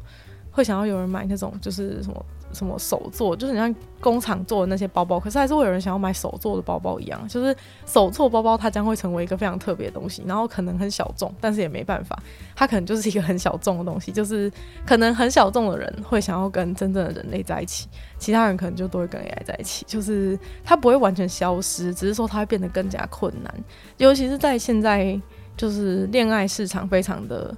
[0.57, 2.25] 会想要有人买那种就是什么。
[2.53, 7.55] 什么手做，就是你像工厂做的那些包包，可是还是会有人想要买手做的包包一样，就是
[7.85, 12.19] 手做包包它将会成为一个非常特别的东西，然后可能很小众，但是也没办法，
[12.55, 14.51] 它可能就是一个很小众的东西，就是
[14.87, 23.53] 可能很小众的人会想要跟真正的人类在一起，其他人可能就都会跟 AI 在一起，就是它不会完全消失，只是说它会变得更加困难，
[23.99, 25.21] 尤其是在现在
[25.59, 27.55] 就是恋爱市场非常的。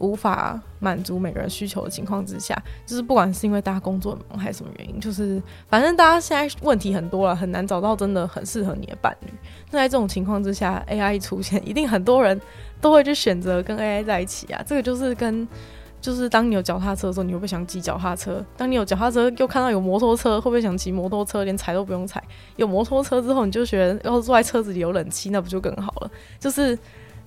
[0.00, 9.32] 无法满足每个人需求的情况之下，就是不管是因为大家工作忙还是什么原因，就是反正大家现在问题很多了，很难找到真的很适合你的伴侣。
[9.70, 12.40] 那在这种情况之下，AI 出现，一定很多人
[12.80, 14.62] 都会去选择跟 AI 在一起啊。
[14.66, 15.46] 这个就是跟
[16.00, 18.42] 就是当你有脚踏车的时候，你会不会想骑脚踏车？
[18.56, 21.44] 当你有脚踏车又看到有摩托车，会不会想骑摩托车？
[21.44, 22.22] 连踩都不用踩。
[22.56, 26.10] 有摩托车之后，你就觉得要坐在车子里有冷气，那不就更好了？
[26.38, 26.78] 就是。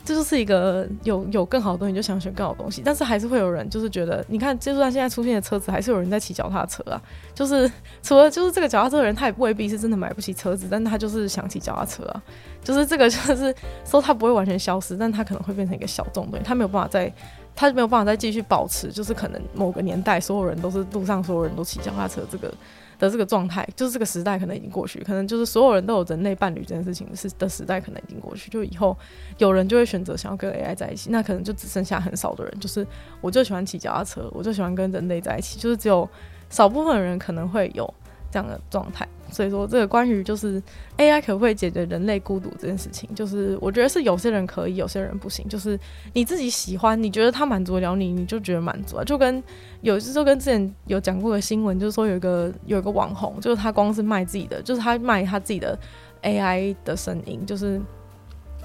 [0.06, 7.02] 这就是一个有有更好的东西，就想选更好的东西，但是还是会有人就是觉得，你看，就算现在出现的车子，还是有人在骑脚踏车啊。
[7.34, 12.22] 就是除了就是这个脚踏车的人，他也未必是真的买不起车子，但他就是想骑脚踏车啊。
[12.64, 13.54] 就是这个就是
[13.86, 17.14] 说他不会完全消失，但他可能会变成一个小众东西，他没有办法再，
[17.56, 22.54] 他没有办法再继续保持，就是可能某个年代所有人都是路上所有人都骑脚踏车这个。
[23.00, 28.98] 的这个状态，就是这个时代可能已经过去，可能就是所有人都有人类伴侣这件事情是的时代可能已经过去，就以后
[29.38, 32.86] 有人就会选择想要跟 AI 在一起，那可能就只剩下很少的人，就是
[33.22, 36.08] 我就喜欢骑脚踏车，我就喜欢跟人类在一起，就是只有
[36.50, 37.92] 少部分人可能会有
[38.32, 39.08] 这样的状态。
[39.34, 40.62] 所以说，这个关于就是
[40.98, 45.46] AI 可不可以解决人类孤独这件事情，就是我觉得是有些人可以，有些人不行。
[45.50, 45.78] 就是
[46.14, 49.04] 你自己喜欢，你觉得它满足了你，你就觉得满足啊。
[49.04, 49.44] 就跟
[49.82, 55.78] 有一次就跟之前有讲过的新闻，就是说有一个有一个网红，就是他光是卖自己的，就是他卖他自己的
[56.22, 57.82] AI 的声音，就是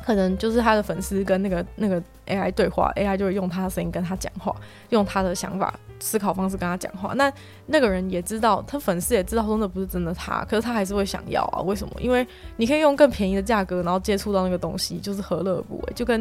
[0.09, 4.57] 可能就是他的粉丝跟那个那个 AI 对话，AI 就会用他的声音跟他讲话，
[4.89, 5.79] 用他的想法。
[6.01, 7.31] 思考方式跟他讲话，那
[7.67, 11.61] 那个人也知道，他粉丝也知道说那不是真的他，可是他还是会想要啊？
[11.63, 11.93] 为什么？
[12.01, 12.25] 因为
[12.57, 15.93] 你可以用更便宜的价格，然后接触到那个东西，就是何乐而不为？
[15.97, 16.21] 就跟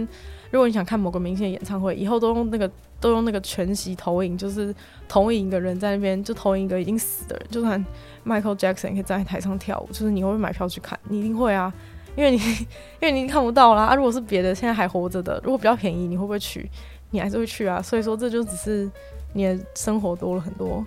[0.49, 2.67] 如果你想看某个明星的演唱会，以后都用那个
[2.99, 4.73] 都用那个全息投影，就是
[5.07, 7.85] 投影一个人在那边，就投影一个已经死的人，就算
[8.25, 10.99] Michael Jackson 可以站在台上跳舞，就是你会不会买票去看？
[11.07, 11.71] 你一定会啊，
[12.17, 12.37] 因为你
[12.99, 13.95] 因为你已经看不到啦啊！
[13.95, 16.69] 如果是别的现在还活着的，如果比较便宜，你会不会去？
[17.11, 17.81] 你还是会去啊。
[17.81, 18.91] 所以说，这就只是。
[19.33, 20.83] 你的生活多了很多，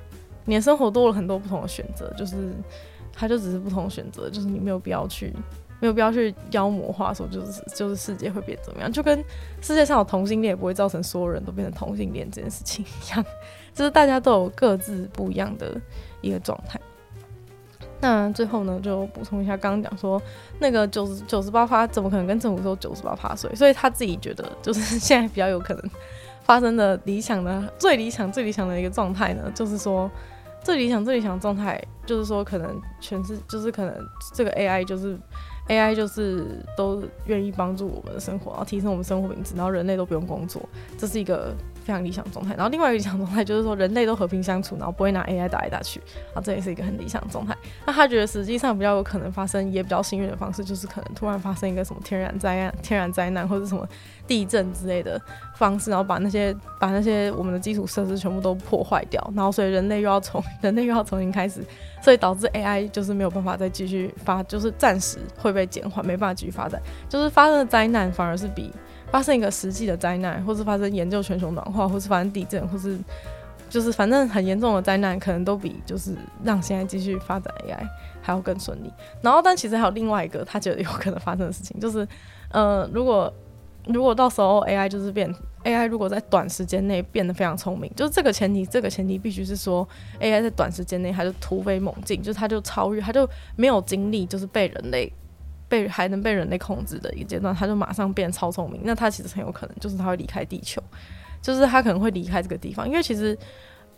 [0.47, 2.53] 你的生活多了很多不同的选择，就是
[3.12, 5.33] 它就只是不同选择，就是你没有必要去，
[5.78, 9.22] 没有必要去妖魔化说就是就是世界会变怎么样，就跟
[9.61, 13.24] 世界上有同性恋也不会造成所有人都变成同性恋这件事情一样，
[13.72, 15.81] 就是大家都有各自不一样的
[16.22, 16.81] 一个状态。
[18.01, 20.20] 那最后呢，就补充一下，刚刚讲说
[20.59, 23.55] 那个九十九十八趴怎么可能跟政府说九十八趴税？
[23.55, 25.90] 所以他自己觉得就是 现在比较有可能。
[26.42, 30.11] 发生的理想的最理想最理想的一个状态呢，就是说
[30.64, 33.94] 最理想最理想状态，就是说可能全是就是可能
[34.34, 35.16] 这个 AI 就是
[35.68, 40.61] AI 就是都愿意帮助我们的生活，然后提升我们生活品质，然后人类都不用工作，
[40.98, 41.55] 这是一个。
[41.81, 46.01] 非常理想状态，然后另外一个理想状态就是说人类都和平相处，然后不会拿 AI 打来打去，
[46.35, 47.57] 啊，这也是一个很理想的状态。
[47.87, 53.89] 那他觉得实际上比较有可能发生，也比较幸运的方式，就是可能突然发生一个什么天然灾难、天然灾难或者什么
[54.26, 55.20] 地震之类的
[55.57, 61.64] 方式，然后把那些把那些我们的基础设施全部都破坏掉，然后所以人类又要从 人类又要重新开始，
[62.03, 68.70] 所以导致 AI 就是没有办法再继续发，就是暂时会被减缓，没办法继续发展，就是发生的灾难反而是比。
[69.11, 72.99] 发生一个实际的灾难，或是发生研究全球暖化，或是发生地震，或是
[73.69, 77.87] 就是反正很严重的灾难，可能都比就是让现在继续发展 AI
[78.23, 78.93] 还要更顺利。
[79.23, 82.07] 然后，但其实还有另外一个他觉得有可能发生的事情，就是
[82.51, 83.33] 呃，如果
[83.87, 85.35] 如果到时候 AI 就是变
[85.65, 89.87] AI，如果在短时间内变得非常聪明，就是这个前提，这个前提必须是说
[90.21, 95.13] AI 在短时间内它就突飞猛进，就是它就超越，它就没有经历就是被人类。
[95.71, 98.83] 被还能被人类控制的一个阶段，他就马上变超聪明。
[98.85, 100.83] 那他其实很有可能就是他会离开地球，
[101.41, 102.87] 就是他可能会离开这个地方。
[102.87, 103.39] 因为其实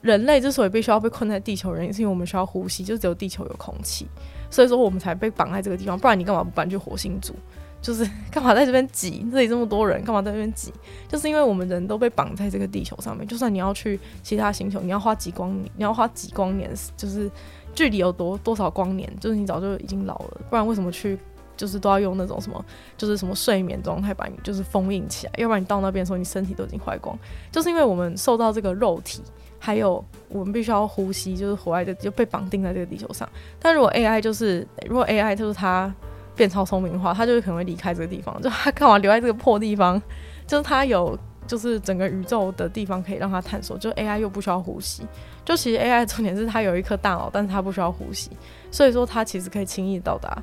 [0.02, 4.06] 人类之所以必须要被困在地球，原因是因为我们需要呼吸，就只有地球有空气，
[4.50, 5.98] 所以说我们才被绑在这个地方。
[5.98, 7.32] 不然你干嘛不搬去火星住？
[7.80, 9.26] 就是 干嘛在这边挤？
[9.32, 10.70] 这里这么多人，干嘛在这边挤？
[11.08, 13.26] 就是因为我们人都被绑在这个地球上面。
[13.26, 17.30] 就算你要去其他星球，你要花几光年，你要花几光年，就是
[17.74, 20.40] 距离有多多少光年，就是你早就已经老了。
[20.50, 21.18] 不然为什么去？
[21.62, 22.64] 就是都要用那种什么，
[22.96, 27.16] 就是什么睡眠状态把你就是封印起来，要不然你到那边的时候，你身体都已经坏光。
[27.52, 29.22] 就是因为我们受到这个肉体，
[29.60, 33.28] 还有我们必须要呼吸，就是活在这就被绑定在这个地球上。
[33.60, 35.94] 但如果 AI 就是如果 AI 就是它
[36.34, 38.42] 变超聪明的话，他就可能会离开这个地方。
[38.42, 40.02] 就他干嘛留在这个破地方？
[40.48, 43.78] 就是他有，就是整个宇宙的地方可以让他探索。
[43.78, 45.06] 就 AI 又不需要呼吸。
[45.44, 48.30] 就其实 AI 重点是它有一颗大脑，但是它不需要呼吸，
[48.70, 50.40] 所以说它其实可以轻易到达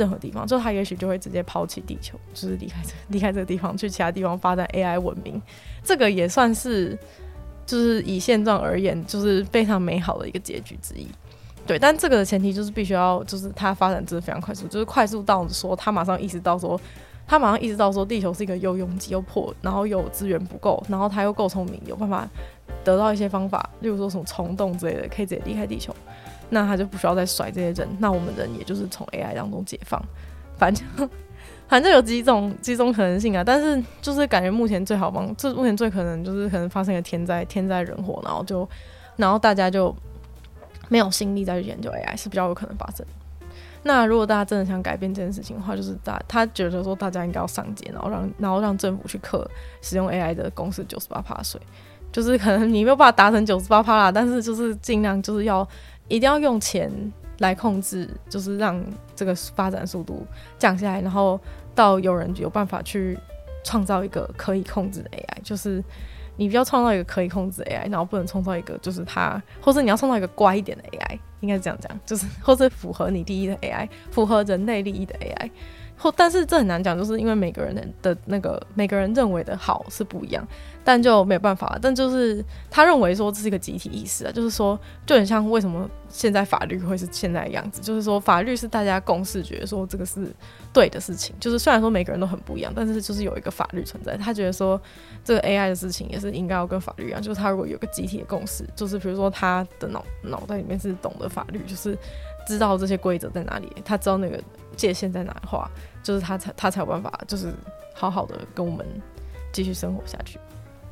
[0.00, 0.46] 任何地方。
[0.46, 5.40] 就他也许就会直接抛弃地球，就是离开这 离开这个地方，去其他地方发展 AI 文明。
[5.84, 6.98] 这个也算是，
[7.66, 11.06] 就是以现状而言，就是非常美好的一个结局之一。
[11.66, 16.80] 对，但这个的前提就是必须要，就是它发展真的非常快速，就是快速到说他马上意识到说，
[17.28, 22.28] 他马上意识到说地球是一个又拥挤又破，然后又资源不够，然后他又够聪明，有办法
[22.82, 25.94] 得到一些方法，例如说什么虫洞之类的，可以直接离开地球，
[26.50, 30.00] 那他就不需要再甩这些人，那我们人也就是从 AI 当中解放，
[30.58, 30.84] 反正
[31.66, 38.68] 反正有几种几种可能性啊，但是就是感觉目前最好帮，这目前最可能就是可能发生一个天灾天灾人祸，然后就
[39.16, 39.94] 然后大家就。
[40.92, 43.06] 没有心力再去研究 AI 是比较有可能发生。
[43.84, 49.48] 那如果大家真的想改变这件事情的话，就是大他觉得说大家应该要上街，然后让然后让政府去克
[49.82, 51.60] 使用 AI 的公司九十八趴税，
[52.10, 55.64] 就是可能你没有办法达成九十八趴啦，但是就是尽量就是要
[56.10, 56.90] 一定要用钱
[57.38, 58.84] 来控制，就是让
[59.16, 60.26] 这个发展速度
[60.58, 61.40] 降下来，然后
[61.74, 63.18] 到有人有办法去
[63.64, 65.82] 创造一个可以控制的 AI，就是。
[66.36, 75.50] 你不要创造一个可以控制的 AI，然后不能创造一个就是它，或者你要创造一个乖一点的 AI，应该是这样讲，就是或者符合你利益的 AI，符合人类利益的 AI。
[76.00, 80.46] 或但是这很难讲，就是因为每个人的的那个每个人认为的好是不一样。
[80.82, 90.34] 但就没有办法，但就是他认为说这是一个集体意识啊，就是说就很像为什么现在法律会是现在的样子，就是说法律是大家共识，觉得说这个是
[90.72, 94.80] 对的事情，就是虽然说每个人都很不一样，但是就是有一个法律存在，他觉得说
[95.22, 101.96] 这个 AI 的事情也是应该要跟法律一样，就是他如果有个集体的共识，就是比如说他的脑脑袋里面是懂得法律，就是
[102.46, 104.42] 知道这些规则在哪里，他知道那个
[104.80, 105.70] 界限在哪的话，
[106.02, 107.52] 就是他才他才有办法，就是
[107.94, 108.86] 好好的跟我们
[109.52, 110.38] 继续生活下去。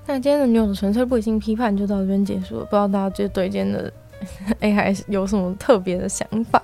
[0.07, 3.93] 那今天的女友的纯粹不理性批判就到这边结束了，不知道大家就对今天的
[4.61, 6.63] AI 有什么特别的想法？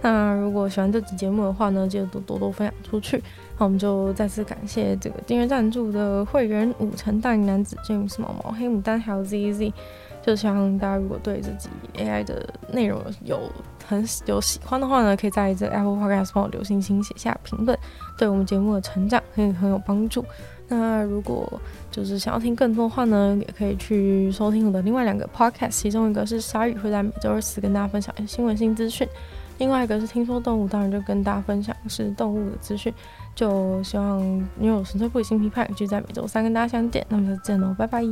[0.00, 3.22] 那如果喜欢这期节目的话呢，记得多多多分享出去。
[3.56, 9.72] 那我们就再次感谢这个订阅赞助的会员五成大龄男子 James 毛毛黑牡丹还有 ZZ，
[10.20, 13.38] 就希望大家如果对自己 AI 的内容有
[13.96, 17.78] 很有喜欢的话呢，可以在这 Apple Podcast 帮我留星星写下评论，
[18.16, 20.24] 对我们节目的成长可以很有帮助。
[20.68, 29.06] 那如果就是想要听更多的话呢，也可以去收听我的另外两个 podcast，其中一个是鲨鱼会在每周二四跟大家分享一些新闻新资讯，
[29.58, 32.92] 另外一个是听说动物，当然就跟大家分享是动物的资讯。
[33.34, 34.20] 就希望
[34.58, 38.02] 女友纯粹不理性批判，就在每周三跟大家相见，那么就见喽，拜拜。